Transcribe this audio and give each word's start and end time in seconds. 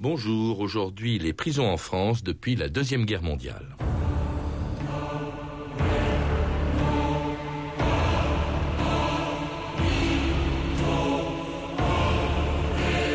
Bonjour, 0.00 0.60
aujourd'hui 0.60 1.18
les 1.18 1.32
prisons 1.32 1.68
en 1.68 1.76
France 1.76 2.22
depuis 2.22 2.54
la 2.54 2.68
Deuxième 2.68 3.04
Guerre 3.04 3.24
mondiale. 3.24 3.74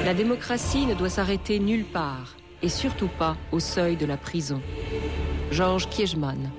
La 0.04 0.13
démocratie 0.13 0.85
ne 0.85 0.93
doit 0.93 1.07
s'arrêter 1.07 1.59
nulle 1.59 1.85
part, 1.85 2.35
et 2.61 2.67
surtout 2.67 3.10
pas 3.18 3.38
au 3.54 3.62
seuil 3.62 3.96
de 3.96 4.06
la 4.06 4.18
prison. 4.18 4.62
Georges 5.52 5.88
Kiechman. 5.88 6.52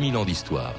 2000 0.00 0.16
ans 0.16 0.24
d'histoire. 0.24 0.72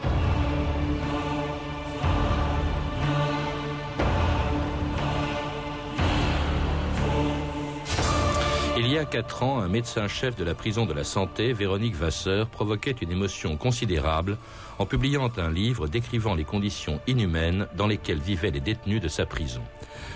Il 8.75 8.87
y 8.87 8.97
a 8.97 9.05
quatre 9.05 9.43
ans, 9.43 9.59
un 9.59 9.67
médecin-chef 9.67 10.35
de 10.35 10.43
la 10.43 10.55
prison 10.55 10.87
de 10.87 10.93
la 10.93 11.03
santé, 11.03 11.53
Véronique 11.53 11.95
Vasseur, 11.95 12.47
provoquait 12.47 12.95
une 12.99 13.11
émotion 13.11 13.57
considérable 13.57 14.39
en 14.79 14.87
publiant 14.87 15.29
un 15.37 15.51
livre 15.51 15.87
décrivant 15.87 16.33
les 16.33 16.43
conditions 16.43 16.99
inhumaines 17.05 17.67
dans 17.75 17.85
lesquelles 17.85 18.17
vivaient 18.17 18.49
les 18.49 18.59
détenus 18.59 19.01
de 19.01 19.07
sa 19.07 19.27
prison. 19.27 19.61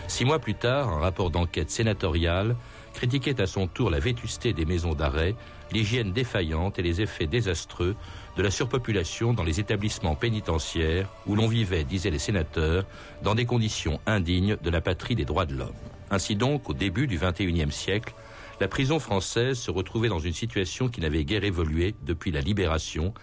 Six 0.08 0.26
mois 0.26 0.40
plus 0.40 0.56
tard, 0.56 0.90
un 0.90 1.00
rapport 1.00 1.30
d'enquête 1.30 1.70
sénatoriale 1.70 2.56
critiquait 2.96 3.40
à 3.40 3.46
son 3.46 3.68
tour 3.68 3.92
la 3.92 4.00
vétusté 4.00 4.54
des 4.54 4.66
maisons 4.66 4.96
d'arrêt, 4.96 5.36
l'hygiène 5.72 6.12
défaillante 6.12 6.80
et 6.80 6.82
les 6.82 7.02
effets 7.02 7.28
désastreux 7.28 7.96
de 8.36 8.44
la 8.44 8.52
surpopulation 8.52 9.34
dans 9.34 9.44
les 9.44 9.60
établissements 9.60 10.16
pénitentiaires 10.16 11.10
où 11.26 11.36
l'on 11.36 11.48
vivait, 11.48 11.84
disaient 11.84 12.10
les 12.10 12.20
sénateurs, 12.20 12.86
dans 13.24 13.36
des 13.36 13.46
conditions 13.46 14.00
indignes 14.06 14.58
de 14.62 14.70
la 14.70 14.82
patrie 14.82 15.16
des 15.16 15.26
droits 15.26 15.46
de 15.46 15.56
l'homme. 15.56 15.74
Ainsi 16.12 16.36
donc, 16.36 16.70
au 16.70 16.74
début 16.74 17.08
du 17.08 17.18
XXIe 17.18 17.72
siècle, 17.72 18.14
la 18.60 18.68
prison 18.68 19.00
française 19.00 19.58
se 19.58 19.72
retrouvait 19.72 20.10
dans 20.10 20.20
une 20.20 20.34
situation 20.34 20.88
qui 20.88 21.02
n'avait 21.02 21.26
guère 21.26 21.44
évolué 21.44 21.96
depuis 22.06 22.32
la 22.32 22.42
libération, 22.42 23.14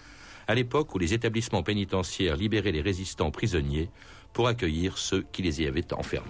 à 0.47 0.55
l'époque 0.55 0.93
où 0.93 0.99
les 0.99 1.13
établissements 1.13 1.63
pénitentiaires 1.63 2.35
libéraient 2.35 2.71
les 2.71 2.81
résistants 2.81 3.31
prisonniers 3.31 3.89
pour 4.33 4.47
accueillir 4.47 4.97
ceux 4.97 5.23
qui 5.31 5.41
les 5.41 5.61
y 5.61 5.67
avaient 5.67 5.93
enfermés. 5.93 6.29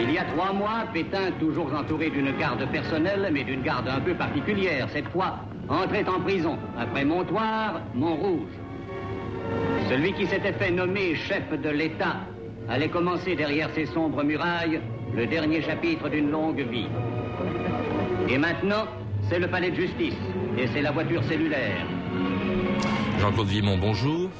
Il 0.00 0.10
y 0.10 0.18
a 0.18 0.24
trois 0.24 0.52
mois, 0.52 0.84
Pétain, 0.92 1.32
toujours 1.38 1.72
entouré 1.74 2.10
d'une 2.10 2.36
garde 2.38 2.68
personnelle, 2.70 3.28
mais 3.32 3.44
d'une 3.44 3.62
garde 3.62 3.88
un 3.88 4.00
peu 4.00 4.14
particulière, 4.14 4.88
cette 4.92 5.08
fois, 5.08 5.40
entrait 5.70 6.06
en 6.08 6.20
prison, 6.20 6.58
après 6.76 7.04
Montoire, 7.04 7.80
Montrouge. 7.94 8.50
Celui 9.88 10.12
qui 10.12 10.26
s'était 10.26 10.52
fait 10.52 10.70
nommer 10.70 11.14
chef 11.14 11.48
de 11.50 11.70
l'État 11.70 12.16
allait 12.68 12.88
commencer 12.88 13.34
derrière 13.36 13.70
ces 13.74 13.86
sombres 13.86 14.22
murailles 14.22 14.80
le 15.14 15.26
dernier 15.26 15.62
chapitre 15.62 16.08
d'une 16.08 16.30
longue 16.30 16.60
vie. 16.60 16.88
Et 18.28 18.38
maintenant, 18.38 18.84
c'est 19.28 19.38
le 19.38 19.48
palais 19.48 19.70
de 19.70 19.76
justice 19.76 20.14
et 20.58 20.66
c'est 20.68 20.82
la 20.82 20.92
voiture 20.92 21.22
cellulaire. 21.24 21.86
Jean-Claude 23.20 23.48
Vimon, 23.48 23.78
bonjour. 23.78 24.30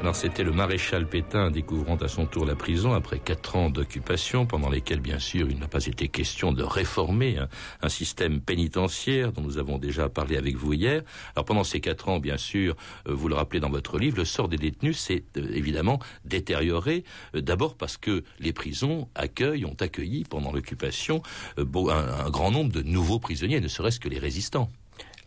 Alors 0.00 0.14
c'était 0.14 0.44
le 0.44 0.52
maréchal 0.52 1.06
Pétain 1.08 1.50
découvrant 1.50 1.96
à 1.96 2.06
son 2.06 2.26
tour 2.26 2.44
la 2.44 2.54
prison 2.54 2.92
après 2.92 3.18
quatre 3.18 3.56
ans 3.56 3.70
d'occupation 3.70 4.44
pendant 4.44 4.68
lesquels 4.68 5.00
bien 5.00 5.18
sûr 5.18 5.48
il 5.50 5.58
n'a 5.58 5.68
pas 5.68 5.86
été 5.86 6.08
question 6.08 6.52
de 6.52 6.62
réformer 6.62 7.38
un, 7.82 7.88
système 7.88 8.40
pénitentiaire 8.40 9.32
dont 9.32 9.40
nous 9.40 9.58
avons 9.58 9.78
déjà 9.78 10.08
parlé 10.08 10.36
avec 10.36 10.56
vous 10.56 10.74
hier. 10.74 11.02
Alors 11.34 11.46
pendant 11.46 11.64
ces 11.64 11.80
quatre 11.80 12.10
ans 12.10 12.18
bien 12.20 12.36
sûr, 12.36 12.76
euh, 13.08 13.14
vous 13.14 13.28
le 13.28 13.34
rappelez 13.34 13.58
dans 13.58 13.70
votre 13.70 13.98
livre, 13.98 14.18
le 14.18 14.26
sort 14.26 14.48
des 14.48 14.58
détenus 14.58 14.98
s'est 14.98 15.24
euh, 15.38 15.48
évidemment 15.52 15.98
détérioré. 16.24 17.02
Euh, 17.34 17.40
d'abord 17.40 17.74
parce 17.74 17.96
que 17.96 18.22
les 18.38 18.52
prisons 18.52 19.08
accueillent, 19.14 19.64
ont 19.64 19.76
accueilli 19.80 20.24
pendant 20.24 20.52
l'occupation 20.52 21.22
un 21.56 22.30
grand 22.30 22.50
nombre 22.50 22.70
de 22.70 22.82
nouveaux 22.82 23.18
prisonniers, 23.18 23.60
ne 23.60 23.68
serait-ce 23.68 23.98
que 23.98 24.08
les 24.08 24.18
résistants 24.18 24.68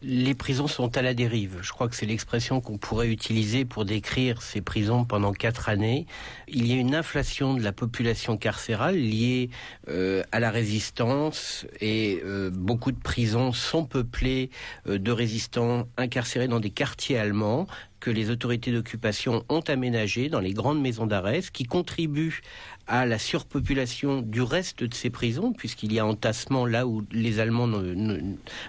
les 0.02 0.34
prisons 0.34 0.68
sont 0.68 0.96
à 0.98 1.02
la 1.02 1.14
dérive. 1.14 1.58
Je 1.62 1.72
crois 1.72 1.90
que 1.90 1.96
c'est 1.96 2.06
l'expression 2.06 2.62
qu'on 2.62 2.78
pourrait 2.78 3.10
utiliser 3.10 3.66
pour 3.66 3.84
décrire 3.84 4.42
ces 4.42 4.62
prisons 4.62 5.04
pendant 5.04 5.34
quatre 5.34 5.68
années. 5.68 6.06
Il 6.48 6.68
y 6.68 6.74
a 6.74 6.76
une 6.76 6.96
inflation 6.96 7.54
de 7.54 7.62
la 7.62 7.74
population 7.74 8.38
carcérale 8.38 8.96
liée 8.96 9.50
euh, 9.90 10.24
à 10.32 10.40
la 10.40 10.52
résistance 10.52 11.66
et 11.82 12.22
euh, 12.24 12.50
beaucoup 12.50 12.92
de 12.92 13.00
prisons 13.00 13.52
sont 13.52 13.86
peuplées 13.86 14.50
euh, 14.88 14.98
de 14.98 15.12
résistants 15.12 15.88
incarcérés 15.98 16.48
dans 16.48 16.62
des 16.62 16.72
quartiers 16.72 17.18
allemands 17.18 17.68
que 18.00 18.10
les 18.10 18.30
autorités 18.30 18.72
d'occupation 18.72 19.44
ont 19.50 19.60
aménagé 19.62 20.30
dans 20.30 20.40
les 20.40 20.54
grandes 20.54 20.82
maisons 20.82 21.06
d'arrêt, 21.06 21.42
ce 21.42 21.52
qui 21.52 21.66
contribue 21.66 22.42
à 22.90 23.06
la 23.06 23.20
surpopulation 23.20 24.22
du 24.22 24.42
reste 24.42 24.84
de 24.84 24.94
ces 24.94 25.12
prisons, 25.12 25.54
puisqu'il 25.54 25.94
y 25.94 26.00
a 26.00 26.06
entassement 26.06 26.66
là 26.66 26.88
où 26.88 27.04
les 27.12 27.40
Allemands 27.40 27.68
ne, 27.68 28.20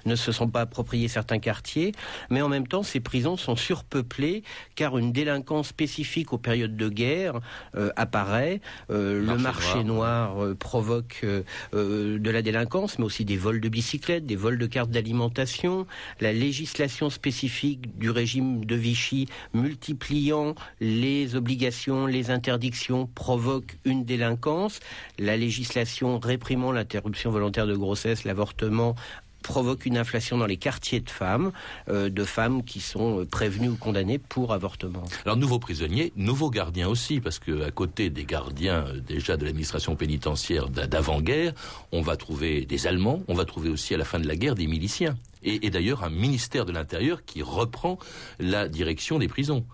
ne, 0.04 0.14
se 0.14 0.30
sont 0.30 0.48
pas 0.48 0.60
appropriés 0.60 1.08
certains 1.08 1.38
quartiers, 1.38 1.92
mais 2.28 2.42
en 2.42 2.48
même 2.48 2.68
temps, 2.68 2.82
ces 2.82 3.00
prisons 3.00 3.38
sont 3.38 3.56
surpeuplées, 3.56 4.44
car 4.74 4.98
une 4.98 5.10
délinquance 5.12 5.68
spécifique 5.68 6.32
aux 6.34 6.38
périodes 6.38 6.76
de 6.76 6.88
guerre 6.88 7.40
euh, 7.74 7.90
apparaît. 7.96 8.60
Euh, 8.90 9.24
le 9.24 9.38
marché 9.38 9.84
noir, 9.84 10.44
euh, 10.44 10.54
provoque 10.54 11.24
de 11.72 12.30
la 12.30 12.42
délinquance, 12.42 12.98
mais 12.98 13.06
aussi 13.06 13.24
des 13.24 13.38
vols 13.38 13.60
de 13.60 13.68
bicyclettes, 13.68 14.26
des 14.26 14.36
vols 14.36 14.58
de 14.58 14.66
cartes 14.66 14.90
d'alimentation, 14.90 15.86
la 16.20 16.32
législation 16.32 17.08
spécifique 17.08 17.98
du 17.98 18.10
régime 18.10 18.64
de 18.66 18.74
Vichy 18.74 19.26
multipliant 19.54 20.54
les 20.80 21.36
obligations, 21.36 22.06
les 22.06 22.30
interdictions, 22.30 23.08
provoque 23.14 23.78
une 23.84 24.04
délinquance. 24.10 24.80
La 25.18 25.36
législation 25.36 26.18
réprimant 26.18 26.72
l'interruption 26.72 27.30
volontaire 27.30 27.66
de 27.66 27.76
grossesse, 27.76 28.24
l'avortement, 28.24 28.96
provoque 29.42 29.86
une 29.86 29.96
inflation 29.96 30.36
dans 30.36 30.46
les 30.46 30.56
quartiers 30.56 31.00
de 31.00 31.10
femmes, 31.10 31.52
euh, 31.88 32.10
de 32.10 32.24
femmes 32.24 32.62
qui 32.62 32.80
sont 32.80 33.20
euh, 33.20 33.24
prévenues 33.24 33.70
ou 33.70 33.76
condamnées 33.76 34.18
pour 34.18 34.52
avortement. 34.52 35.04
Alors 35.24 35.36
nouveaux 35.36 35.58
prisonniers, 35.58 36.12
nouveaux 36.16 36.50
gardiens 36.50 36.88
aussi, 36.88 37.20
parce 37.20 37.38
que 37.38 37.64
à 37.64 37.70
côté 37.70 38.10
des 38.10 38.24
gardiens 38.24 38.84
euh, 38.86 39.00
déjà 39.00 39.36
de 39.36 39.44
l'administration 39.44 39.96
pénitentiaire 39.96 40.68
d'avant-guerre, 40.68 41.52
on 41.92 42.02
va 42.02 42.16
trouver 42.16 42.66
des 42.66 42.86
Allemands, 42.86 43.22
on 43.28 43.34
va 43.34 43.44
trouver 43.44 43.70
aussi 43.70 43.94
à 43.94 43.98
la 43.98 44.04
fin 44.04 44.18
de 44.18 44.28
la 44.28 44.36
guerre 44.36 44.54
des 44.54 44.66
miliciens 44.66 45.16
et, 45.42 45.70
d'ailleurs 45.70 46.04
un 46.04 46.10
ministère 46.10 46.66
de 46.66 46.72
l'Intérieur 46.72 47.24
qui 47.24 47.40
reprend 47.42 47.98
la 48.38 48.68
direction 48.68 49.18
des 49.18 49.28
prisons 49.28 49.64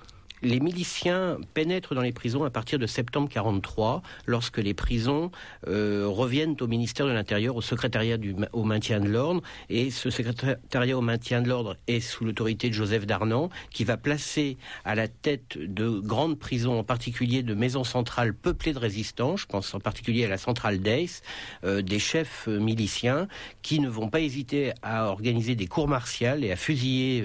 les 0.43 0.61
miliciens 0.61 1.39
pénètrent 1.55 1.95
dans 1.95 2.03
les 2.03 2.13
prisons 2.13 2.45
à 2.45 2.51
partir 2.51 2.79
de 2.79 2.87
septembre 2.87 3.29
43, 3.29 4.03
lorsque 4.27 4.59
les 4.59 4.75
prisons 4.75 5.31
euh, 5.67 6.05
reviennent 6.07 6.57
au 6.61 6.67
ministère 6.67 7.07
de 7.07 7.13
l'Intérieur, 7.13 7.57
au 7.57 7.63
secrétariat 7.63 8.19
du, 8.19 8.35
au 8.53 8.65
maintien 8.65 9.01
de 9.01 9.09
l'ordre, 9.09 9.43
et 9.71 9.91
ce 9.91 10.11
secrétariat 10.11 10.97
au 10.97 11.01
maintien 11.01 11.43
de 11.43 11.49
l'ordre 11.49 11.77
est 11.87 12.01
sous 12.01 12.25
l'autorité 12.25 12.69
de 12.69 12.75
Joseph 12.75 13.07
Darnan, 13.07 13.49
qui 13.71 13.85
va 13.85 13.97
placer 13.97 14.57
à 14.85 14.95
la 14.95 15.09
tête 15.09 15.59
de 15.59 15.89
grandes 16.01 16.39
prisons, 16.39 16.79
en 16.79 16.85
particulier 16.85 17.43
de 17.43 17.55
maisons 17.55 17.85
centrales 17.85 18.35
peuplées 18.35 18.73
de 18.73 18.79
résistants, 18.79 19.37
je 19.37 19.47
pense 19.47 19.75
en 19.75 19.81
particulier 19.81 20.25
à 20.25 20.29
la 20.29 20.39
centrale 20.39 20.81
d'Ace, 20.81 21.23
euh, 21.65 21.83
des 21.83 21.99
chefs 21.99 22.47
euh, 22.49 22.59
miliciens 22.59 23.29
qui 23.63 23.81
ne 23.81 23.89
vont 23.89 24.09
pas 24.09 24.21
hésiter 24.21 24.73
à 24.83 25.07
organiser 25.07 25.55
des 25.55 25.67
cours 25.67 25.89
martiales 25.89 26.45
et 26.45 26.53
à 26.53 26.57
fusiller 26.57 27.25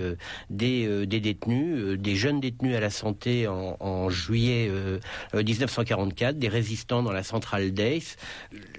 des, 0.49 1.05
des 1.05 1.19
détenus, 1.19 1.97
des 1.99 2.15
jeunes 2.15 2.39
détenus 2.39 2.75
à 2.75 2.79
la 2.79 2.89
en, 3.03 4.09
juillet 4.09 4.71
1944, 5.33 6.27
euh, 6.27 6.37
euh, 6.37 6.39
des 6.39 6.47
résistants 6.47 7.03
dans 7.03 7.11
la 7.11 7.23
centrale 7.23 7.71
d'Ace. 7.71 8.17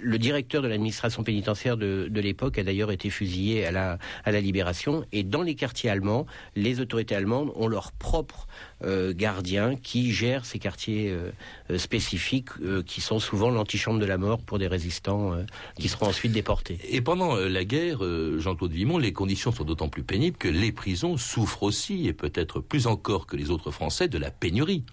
Le 0.00 0.18
directeur 0.18 0.62
de 0.62 0.68
l'administration 0.68 1.22
pénitentiaire 1.22 1.76
de, 1.76 2.08
l'époque 2.14 2.58
a 2.58 2.62
d'ailleurs 2.62 2.92
été 2.92 3.10
fusillé 3.10 3.66
à 3.66 3.70
la, 3.72 3.98
à 4.24 4.32
la 4.32 4.40
libération. 4.40 5.04
Et 5.12 5.24
dans 5.24 5.42
les 5.42 5.54
quartiers 5.54 5.90
allemands, 5.90 6.26
les 6.56 6.80
autorités 6.80 7.14
allemandes 7.14 7.52
ont 7.56 7.68
leurs 7.68 7.92
propres 7.92 8.46
euh, 8.84 9.12
gardiens 9.14 9.76
qui 9.76 10.12
gèrent 10.12 10.44
ces 10.44 10.58
quartiers 10.58 11.14
spécifiques 11.76 12.50
qui 12.86 13.00
sont 13.00 13.18
souvent 13.18 13.50
l'antichambre 13.50 13.98
de 13.98 14.04
la 14.06 14.18
mort 14.18 14.40
pour 14.40 14.58
des 14.58 14.66
résistants 14.66 15.32
qui 15.78 15.88
seront 15.88 16.06
ensuite 16.06 16.32
déportés. 16.32 16.78
Et 16.88 17.00
pendant 17.00 17.36
la 17.36 17.64
guerre, 17.64 18.00
Jean-Claude 18.38 18.72
Vimon, 18.72 18.98
les 18.98 19.12
conditions 19.12 19.52
sont 19.52 19.64
d'autant 19.64 19.88
plus 19.88 20.02
pénibles 20.02 20.36
que 20.36 20.48
les 20.48 20.72
prisons 20.72 21.16
souffrent 21.16 21.62
aussi, 21.62 22.06
et 22.06 22.12
peut-être 22.12 22.60
plus 22.60 22.86
encore 22.86 23.26
que 23.26 23.36
les 23.36 23.50
autres 23.50 23.70
Français, 23.70 24.08
de 24.08 24.18
la 24.18 24.30
pénurie. 24.30 24.84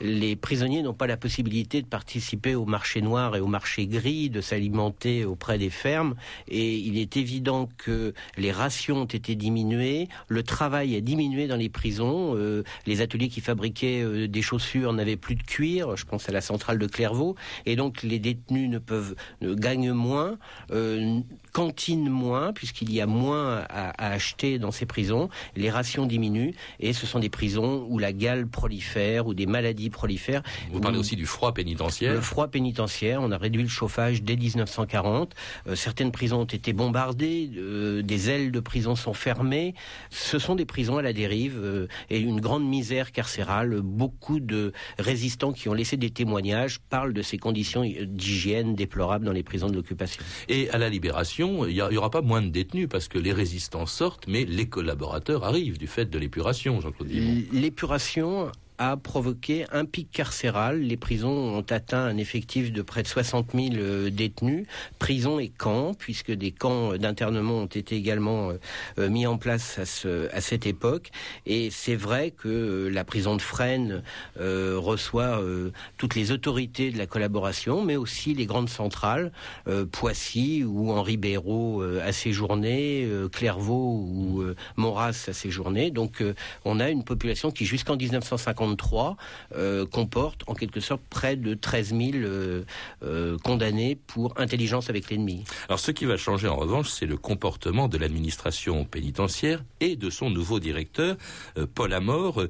Les 0.00 0.36
prisonniers 0.36 0.82
n'ont 0.82 0.94
pas 0.94 1.06
la 1.06 1.16
possibilité 1.16 1.80
de 1.80 1.86
participer 1.86 2.54
au 2.54 2.64
marché 2.64 3.00
noir 3.00 3.36
et 3.36 3.40
au 3.40 3.46
marché 3.46 3.86
gris, 3.86 4.28
de 4.28 4.40
s'alimenter 4.40 5.24
auprès 5.24 5.58
des 5.58 5.70
fermes. 5.70 6.14
Et 6.48 6.74
il 6.76 6.98
est 6.98 7.16
évident 7.16 7.68
que 7.78 8.12
les 8.36 8.52
rations 8.52 9.02
ont 9.02 9.04
été 9.04 9.34
diminuées, 9.34 10.08
le 10.28 10.42
travail 10.42 10.96
a 10.96 11.00
diminué 11.00 11.46
dans 11.46 11.56
les 11.56 11.68
prisons. 11.68 12.36
Euh, 12.36 12.64
les 12.86 13.00
ateliers 13.00 13.28
qui 13.28 13.40
fabriquaient 13.40 14.02
euh, 14.02 14.28
des 14.28 14.42
chaussures 14.42 14.92
n'avaient 14.92 15.16
plus 15.16 15.36
de 15.36 15.42
cuir. 15.42 15.96
Je 15.96 16.04
pense 16.04 16.28
à 16.28 16.32
la 16.32 16.40
centrale 16.40 16.78
de 16.78 16.86
Clairvaux. 16.86 17.36
Et 17.66 17.76
donc 17.76 18.02
les 18.02 18.18
détenus 18.18 18.68
ne 18.68 18.78
peuvent 18.78 19.14
ne 19.40 19.54
gagnent 19.54 19.92
moins, 19.92 20.38
euh, 20.72 21.20
cantinent 21.54 22.10
moins 22.10 22.52
puisqu'il 22.52 22.92
y 22.92 23.00
a 23.00 23.06
moins 23.06 23.64
à, 23.70 23.90
à 23.90 24.10
acheter 24.10 24.58
dans 24.58 24.72
ces 24.72 24.84
prisons. 24.84 25.30
Les 25.56 25.70
rations 25.70 26.04
diminuent 26.04 26.52
et 26.80 26.92
ce 26.92 27.06
sont 27.06 27.20
des 27.20 27.30
prisons 27.30 27.86
où 27.88 27.98
la 27.98 28.12
gale 28.12 28.46
prolifère, 28.46 29.26
où 29.26 29.34
des 29.34 29.46
maladies 29.46 29.88
prolifèrent. 29.88 30.42
Vous 30.72 30.80
parlez 30.80 30.98
aussi 30.98 31.16
du 31.16 31.26
froid 31.26 31.54
pénitentiaire. 31.54 32.12
Le 32.12 32.20
froid 32.20 32.48
pénitentiaire, 32.48 33.22
on 33.22 33.30
a 33.30 33.38
réduit 33.38 33.62
le 33.62 33.68
chauffage 33.68 34.22
dès 34.22 34.36
1940. 34.36 35.34
Euh, 35.68 35.76
certaines 35.76 36.10
prisons 36.10 36.40
ont 36.40 36.44
été 36.44 36.72
bombardées, 36.72 37.50
euh, 37.56 38.02
des 38.02 38.30
ailes 38.30 38.50
de 38.50 38.60
prison 38.60 38.96
sont 38.96 39.14
fermées. 39.14 39.74
Ce 40.10 40.40
sont 40.40 40.56
des 40.56 40.64
prisons 40.64 40.98
à 40.98 41.02
la 41.02 41.12
dérive 41.12 41.58
euh, 41.62 41.86
et 42.10 42.18
une 42.18 42.40
grande 42.40 42.66
misère 42.66 43.12
carcérale. 43.12 43.80
Beaucoup 43.80 44.40
de 44.40 44.72
résistants 44.98 45.52
qui 45.52 45.68
ont 45.68 45.74
laissé 45.74 45.96
des 45.96 46.10
témoignages 46.10 46.80
parlent 46.80 47.12
de 47.12 47.22
ces 47.22 47.38
conditions 47.38 47.84
d'hygiène 47.84 48.74
déplorables 48.74 49.24
dans 49.24 49.32
les 49.32 49.44
prisons 49.44 49.68
de 49.68 49.76
l'occupation. 49.76 50.22
Et 50.48 50.68
à 50.70 50.78
la 50.78 50.88
libération, 50.88 51.43
il 51.68 51.74
n'y 51.74 51.96
aura 51.96 52.10
pas 52.10 52.22
moins 52.22 52.42
de 52.42 52.48
détenus 52.48 52.88
parce 52.90 53.08
que 53.08 53.18
les 53.18 53.32
résistants 53.32 53.86
sortent, 53.86 54.26
mais 54.28 54.44
les 54.44 54.68
collaborateurs 54.68 55.44
arrivent 55.44 55.78
du 55.78 55.86
fait 55.86 56.06
de 56.06 56.18
l'épuration, 56.18 56.80
Jean-Claude 56.80 57.10
L'épuration 57.52 58.50
a 58.78 58.96
provoqué 58.96 59.66
un 59.72 59.84
pic 59.84 60.10
carcéral. 60.10 60.80
Les 60.80 60.96
prisons 60.96 61.30
ont 61.30 61.64
atteint 61.70 62.04
un 62.04 62.16
effectif 62.16 62.72
de 62.72 62.82
près 62.82 63.02
de 63.02 63.08
60 63.08 63.52
000 63.54 63.66
euh, 63.74 64.10
détenus, 64.10 64.66
prisons 64.98 65.38
et 65.38 65.48
camps, 65.48 65.94
puisque 65.94 66.32
des 66.32 66.50
camps 66.50 66.96
d'internement 66.96 67.58
ont 67.58 67.66
été 67.66 67.96
également 67.96 68.50
euh, 68.50 68.54
euh, 68.98 69.08
mis 69.08 69.26
en 69.26 69.38
place 69.38 69.78
à, 69.78 69.86
ce, 69.86 70.28
à 70.34 70.40
cette 70.40 70.66
époque. 70.66 71.10
Et 71.46 71.70
c'est 71.70 71.94
vrai 71.94 72.32
que 72.32 72.88
la 72.92 73.04
prison 73.04 73.36
de 73.36 73.42
Fresnes 73.42 74.02
reçoit 74.36 75.40
toutes 75.96 76.14
les 76.14 76.32
autorités 76.32 76.90
de 76.90 76.98
la 76.98 77.06
collaboration, 77.06 77.84
mais 77.84 77.96
aussi 77.96 78.34
les 78.34 78.46
grandes 78.46 78.68
centrales, 78.68 79.32
Poissy 79.92 80.64
ou 80.64 80.90
Henri 80.90 81.16
Béraud 81.16 81.82
à 81.82 82.12
séjourné, 82.12 83.08
Clairvaux 83.32 84.06
ou 84.08 84.44
Maurras 84.76 85.26
à 85.28 85.32
séjourné. 85.32 85.90
Donc 85.90 86.22
on 86.64 86.80
a 86.80 86.90
une 86.90 87.04
population 87.04 87.50
qui 87.50 87.66
jusqu'en 87.66 87.96
1950 87.96 88.63
euh, 89.54 89.86
comporte 89.86 90.42
en 90.46 90.54
quelque 90.54 90.80
sorte 90.80 91.02
près 91.10 91.36
de 91.36 91.54
13 91.54 91.88
000 91.88 92.00
euh, 92.14 92.64
euh, 93.02 93.38
condamnés 93.38 93.96
pour 94.06 94.34
intelligence 94.38 94.90
avec 94.90 95.10
l'ennemi. 95.10 95.44
Alors 95.68 95.78
ce 95.78 95.90
qui 95.90 96.04
va 96.04 96.16
changer 96.16 96.48
en 96.48 96.56
revanche, 96.56 96.88
c'est 96.88 97.06
le 97.06 97.16
comportement 97.16 97.88
de 97.88 97.98
l'administration 97.98 98.84
pénitentiaire 98.84 99.62
et 99.80 99.96
de 99.96 100.10
son 100.10 100.30
nouveau 100.30 100.60
directeur, 100.60 101.16
Paul 101.74 101.92
Amor, 101.92 102.44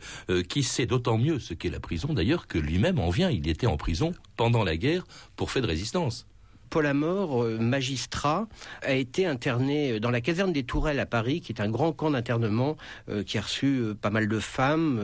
qui 0.48 0.62
sait 0.62 0.86
d'autant 0.86 1.18
mieux 1.18 1.38
ce 1.38 1.54
qu'est 1.54 1.70
la 1.70 1.80
prison 1.80 2.12
d'ailleurs 2.12 2.46
que 2.46 2.58
lui-même 2.58 2.98
en 2.98 3.10
vient. 3.10 3.30
Il 3.30 3.48
était 3.48 3.66
en 3.66 3.76
prison 3.76 4.12
pendant 4.36 4.64
la 4.64 4.76
guerre 4.76 5.04
pour 5.36 5.50
fait 5.50 5.60
de 5.60 5.66
résistance. 5.66 6.26
Paul 6.74 6.86
Amor, 6.86 7.44
euh, 7.44 7.56
magistrat, 7.60 8.48
a 8.82 8.94
été 8.94 9.26
interné 9.26 10.00
dans 10.00 10.10
la 10.10 10.20
caserne 10.20 10.52
des 10.52 10.64
Tourelles 10.64 10.98
à 10.98 11.06
Paris, 11.06 11.40
qui 11.40 11.52
est 11.52 11.60
un 11.60 11.70
grand 11.70 11.92
camp 11.92 12.10
d'internement 12.10 12.76
euh, 13.08 13.22
qui 13.22 13.38
a 13.38 13.42
reçu 13.42 13.78
euh, 13.78 13.94
pas 13.94 14.10
mal 14.10 14.26
de 14.26 14.40
femmes. 14.40 15.00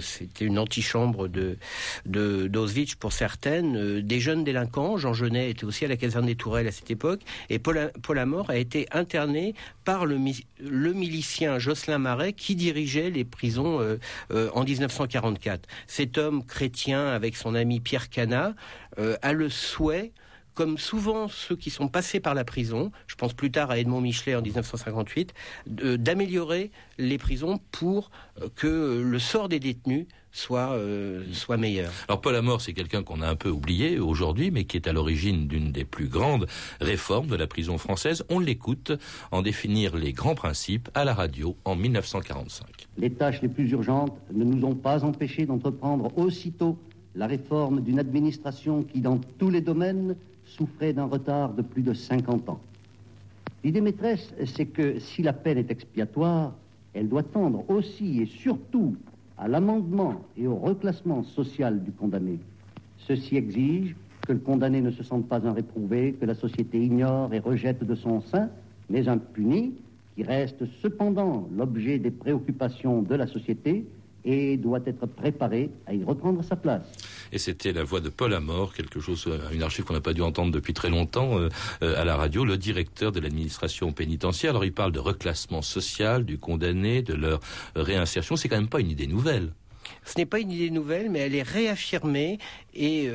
C'était 0.00 0.44
une 0.44 0.60
antichambre 0.60 1.28
de 1.28 1.58
d'Auschwitz 2.06 2.94
pour 2.94 3.12
certaines. 3.12 4.00
Des 4.00 4.20
jeunes 4.20 4.44
délinquants, 4.44 4.96
Jean 4.96 5.12
Genet 5.12 5.50
était 5.50 5.64
aussi 5.64 5.84
à 5.84 5.88
la 5.88 5.96
caserne 5.96 6.26
des 6.26 6.36
Tourelles 6.36 6.68
à 6.68 6.70
cette 6.70 6.92
époque, 6.92 7.22
et 7.50 7.58
Paul, 7.58 7.90
Paul 8.00 8.20
Amor 8.20 8.48
a 8.50 8.56
été 8.56 8.86
interné 8.92 9.56
par 9.84 10.06
le, 10.06 10.20
le 10.60 10.92
milicien 10.92 11.58
Jocelyn 11.58 11.98
Marais 11.98 12.32
qui 12.32 12.54
dirigeait 12.54 13.10
les 13.10 13.24
prisons 13.24 13.80
en 14.30 14.64
1944. 14.64 15.66
Cet 15.88 16.16
homme 16.16 16.44
chrétien 16.44 17.08
avec 17.08 17.34
son 17.34 17.56
ami 17.56 17.80
Pierre 17.80 18.08
Cana 18.08 18.54
a 18.96 19.32
le 19.32 19.48
souhait 19.48 20.12
comme 20.58 20.76
souvent 20.76 21.28
ceux 21.28 21.54
qui 21.54 21.70
sont 21.70 21.86
passés 21.86 22.18
par 22.18 22.34
la 22.34 22.42
prison, 22.42 22.90
je 23.06 23.14
pense 23.14 23.32
plus 23.32 23.52
tard 23.52 23.70
à 23.70 23.78
Edmond 23.78 24.00
Michelet 24.00 24.34
en 24.34 24.42
1958, 24.42 25.32
d'améliorer 25.68 26.72
les 26.98 27.16
prisons 27.16 27.60
pour 27.70 28.10
euh, 28.42 28.48
que 28.56 29.00
le 29.00 29.18
sort 29.20 29.48
des 29.48 29.60
détenus 29.60 30.08
soit, 30.32 30.72
euh, 30.72 31.22
soit 31.30 31.58
meilleur. 31.58 31.92
Alors 32.08 32.20
Paul 32.20 32.34
Amor, 32.34 32.60
c'est 32.60 32.72
quelqu'un 32.72 33.04
qu'on 33.04 33.22
a 33.22 33.28
un 33.28 33.36
peu 33.36 33.50
oublié 33.50 34.00
aujourd'hui, 34.00 34.50
mais 34.50 34.64
qui 34.64 34.76
est 34.76 34.88
à 34.88 34.92
l'origine 34.92 35.46
d'une 35.46 35.70
des 35.70 35.84
plus 35.84 36.08
grandes 36.08 36.48
réformes 36.80 37.28
de 37.28 37.36
la 37.36 37.46
prison 37.46 37.78
française. 37.78 38.24
On 38.28 38.40
l'écoute 38.40 38.90
en 39.30 39.42
définir 39.42 39.94
les 39.94 40.12
grands 40.12 40.34
principes 40.34 40.88
à 40.94 41.04
la 41.04 41.14
radio 41.14 41.56
en 41.66 41.76
1945. 41.76 42.66
Les 42.96 43.12
tâches 43.12 43.42
les 43.42 43.48
plus 43.48 43.70
urgentes 43.70 44.18
ne 44.32 44.42
nous 44.42 44.66
ont 44.66 44.74
pas 44.74 45.04
empêchés 45.04 45.46
d'entreprendre 45.46 46.10
aussitôt 46.18 46.76
la 47.14 47.28
réforme 47.28 47.80
d'une 47.80 48.00
administration 48.00 48.82
qui, 48.82 49.00
dans 49.00 49.18
tous 49.38 49.50
les 49.50 49.60
domaines, 49.60 50.16
souffrait 50.48 50.92
d'un 50.92 51.04
retard 51.04 51.52
de 51.52 51.62
plus 51.62 51.82
de 51.82 51.92
50 51.92 52.48
ans. 52.48 52.60
L'idée 53.64 53.80
maîtresse, 53.80 54.32
c'est 54.46 54.66
que 54.66 54.98
si 54.98 55.22
la 55.22 55.32
peine 55.32 55.58
est 55.58 55.70
expiatoire, 55.70 56.54
elle 56.94 57.08
doit 57.08 57.22
tendre 57.22 57.68
aussi 57.68 58.20
et 58.20 58.26
surtout 58.26 58.96
à 59.36 59.48
l'amendement 59.48 60.22
et 60.36 60.46
au 60.46 60.56
reclassement 60.56 61.22
social 61.22 61.82
du 61.82 61.92
condamné. 61.92 62.38
Ceci 62.98 63.36
exige 63.36 63.94
que 64.26 64.32
le 64.32 64.38
condamné 64.38 64.80
ne 64.80 64.90
se 64.90 65.02
sente 65.02 65.26
pas 65.26 65.46
un 65.46 65.52
réprouvé, 65.52 66.14
que 66.20 66.26
la 66.26 66.34
société 66.34 66.82
ignore 66.82 67.32
et 67.32 67.38
rejette 67.38 67.84
de 67.84 67.94
son 67.94 68.20
sein, 68.20 68.48
mais 68.90 69.08
un 69.08 69.18
puni 69.18 69.74
qui 70.14 70.22
reste 70.22 70.64
cependant 70.82 71.48
l'objet 71.56 71.98
des 71.98 72.10
préoccupations 72.10 73.02
de 73.02 73.14
la 73.14 73.26
société 73.26 73.84
et 74.24 74.56
doit 74.56 74.80
être 74.84 75.06
préparé 75.06 75.70
à 75.86 75.94
y 75.94 76.04
reprendre 76.04 76.42
sa 76.42 76.56
place. 76.56 76.86
Et 77.32 77.38
c'était 77.38 77.72
la 77.72 77.84
voix 77.84 78.00
de 78.00 78.08
Paul 78.08 78.34
Amor, 78.34 78.74
quelque 78.74 79.00
chose, 79.00 79.24
euh, 79.26 79.50
une 79.52 79.62
archive 79.62 79.84
qu'on 79.84 79.94
n'a 79.94 80.00
pas 80.00 80.12
dû 80.12 80.22
entendre 80.22 80.52
depuis 80.52 80.72
très 80.72 80.90
longtemps 80.90 81.38
euh, 81.38 81.48
euh, 81.82 82.00
à 82.00 82.04
la 82.04 82.16
radio, 82.16 82.44
le 82.44 82.56
directeur 82.56 83.12
de 83.12 83.20
l'administration 83.20 83.92
pénitentiaire. 83.92 84.50
Alors 84.50 84.64
il 84.64 84.72
parle 84.72 84.92
de 84.92 84.98
reclassement 84.98 85.62
social 85.62 86.24
du 86.24 86.38
condamné, 86.38 87.02
de 87.02 87.14
leur 87.14 87.40
réinsertion. 87.74 88.36
C'est 88.36 88.48
quand 88.48 88.56
même 88.56 88.68
pas 88.68 88.80
une 88.80 88.90
idée 88.90 89.06
nouvelle. 89.06 89.52
Ce 90.04 90.18
n'est 90.18 90.26
pas 90.26 90.38
une 90.38 90.50
idée 90.50 90.70
nouvelle, 90.70 91.10
mais 91.10 91.20
elle 91.20 91.34
est 91.34 91.42
réaffirmée 91.42 92.38
et 92.74 93.10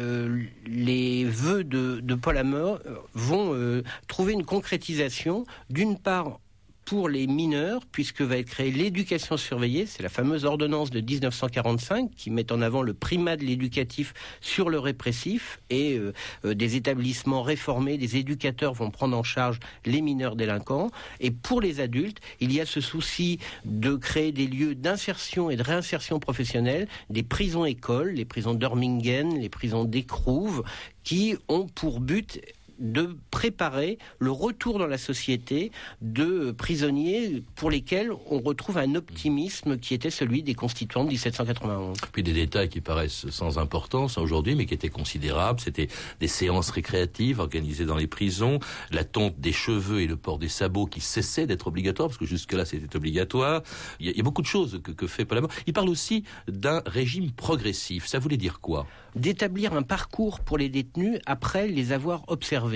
les 0.65 1.23
vœux 1.23 1.63
de, 1.63 2.15
Paul 2.15 2.37
Amor 2.37 2.79
vont 3.13 3.83
trouver 4.07 4.33
une 4.33 4.43
concrétisation, 4.43 5.45
d'une 5.69 5.99
part 5.99 6.39
pour 6.85 7.09
les 7.09 7.27
mineurs, 7.27 7.81
puisque 7.91 8.21
va 8.21 8.37
être 8.37 8.49
créée 8.49 8.71
l'éducation 8.71 9.37
surveillée. 9.37 9.85
C'est 9.85 10.03
la 10.03 10.09
fameuse 10.09 10.45
ordonnance 10.45 10.89
de 10.89 11.01
1945 11.01 12.11
qui 12.15 12.29
met 12.29 12.51
en 12.51 12.61
avant 12.61 12.81
le 12.81 12.93
primat 12.93 13.37
de 13.37 13.43
l'éducatif 13.43 14.13
sur 14.41 14.69
le 14.69 14.79
répressif 14.79 15.59
et 15.69 15.97
euh, 15.97 16.13
euh, 16.45 16.53
des 16.53 16.75
établissements 16.75 17.41
réformés, 17.41 17.97
des 17.97 18.17
éducateurs 18.17 18.73
vont 18.73 18.91
prendre 18.91 19.17
en 19.17 19.23
charge 19.23 19.59
les 19.85 20.01
mineurs 20.01 20.35
délinquants. 20.35 20.89
Et 21.19 21.31
pour 21.31 21.61
les 21.61 21.79
adultes, 21.79 22.19
il 22.39 22.53
y 22.53 22.61
a 22.61 22.65
ce 22.65 22.81
souci 22.81 23.39
de 23.65 23.95
créer 23.95 24.31
des 24.31 24.47
lieux 24.47 24.75
d'insertion 24.75 25.49
et 25.49 25.55
de 25.55 25.63
réinsertion 25.63 26.19
professionnelle, 26.19 26.87
des 27.09 27.23
prisons-écoles, 27.23 28.11
les 28.11 28.25
prisons 28.25 28.53
d'Ormingen, 28.53 29.39
les 29.39 29.49
prisons 29.49 29.85
d'Écrouve, 29.85 30.63
qui 31.03 31.35
ont 31.47 31.67
pour 31.67 31.99
but 31.99 32.39
de 32.83 33.17
préparer 33.31 33.97
le 34.19 34.29
retour 34.29 34.77
dans 34.77 34.87
la 34.87 34.97
société 34.97 35.71
de 36.01 36.51
prisonniers 36.51 37.43
pour 37.55 37.71
lesquels 37.71 38.11
on 38.29 38.39
retrouve 38.39 38.77
un 38.77 38.93
optimisme 38.95 39.77
qui 39.77 39.93
était 39.93 40.09
celui 40.09 40.43
des 40.43 40.53
constituants 40.53 41.05
de 41.05 41.09
1791. 41.09 41.97
Puis 42.11 42.23
des 42.23 42.33
détails 42.33 42.69
qui 42.69 42.81
paraissent 42.81 43.29
sans 43.29 43.57
importance 43.57 44.17
aujourd'hui, 44.17 44.55
mais 44.55 44.65
qui 44.65 44.73
étaient 44.73 44.89
considérables. 44.89 45.61
C'était 45.61 45.87
des 46.19 46.27
séances 46.27 46.69
récréatives 46.69 47.39
organisées 47.39 47.85
dans 47.85 47.95
les 47.95 48.07
prisons, 48.07 48.59
la 48.91 49.05
tonte 49.05 49.39
des 49.39 49.53
cheveux 49.53 50.01
et 50.01 50.07
le 50.07 50.17
port 50.17 50.37
des 50.37 50.49
sabots 50.49 50.85
qui 50.85 50.99
cessaient 50.99 51.47
d'être 51.47 51.67
obligatoires, 51.67 52.09
parce 52.09 52.17
que 52.17 52.25
jusque-là 52.25 52.65
c'était 52.65 52.95
obligatoire. 52.95 53.63
Il 53.99 54.15
y, 54.15 54.19
a, 54.19 54.23
beaucoup 54.23 54.41
de 54.41 54.47
choses 54.47 54.81
que, 54.83 54.91
que 54.91 55.07
fait 55.07 55.23
Palamon. 55.23 55.47
Il 55.67 55.73
parle 55.73 55.89
aussi 55.89 56.25
d'un 56.49 56.81
régime 56.85 57.31
progressif. 57.31 58.07
Ça 58.07 58.19
voulait 58.19 58.37
dire 58.37 58.59
quoi? 58.59 58.85
D'établir 59.15 59.73
un 59.73 59.83
parcours 59.83 60.39
pour 60.41 60.57
les 60.57 60.69
détenus 60.69 61.19
après 61.25 61.67
les 61.67 61.91
avoir 61.91 62.23
observés. 62.27 62.72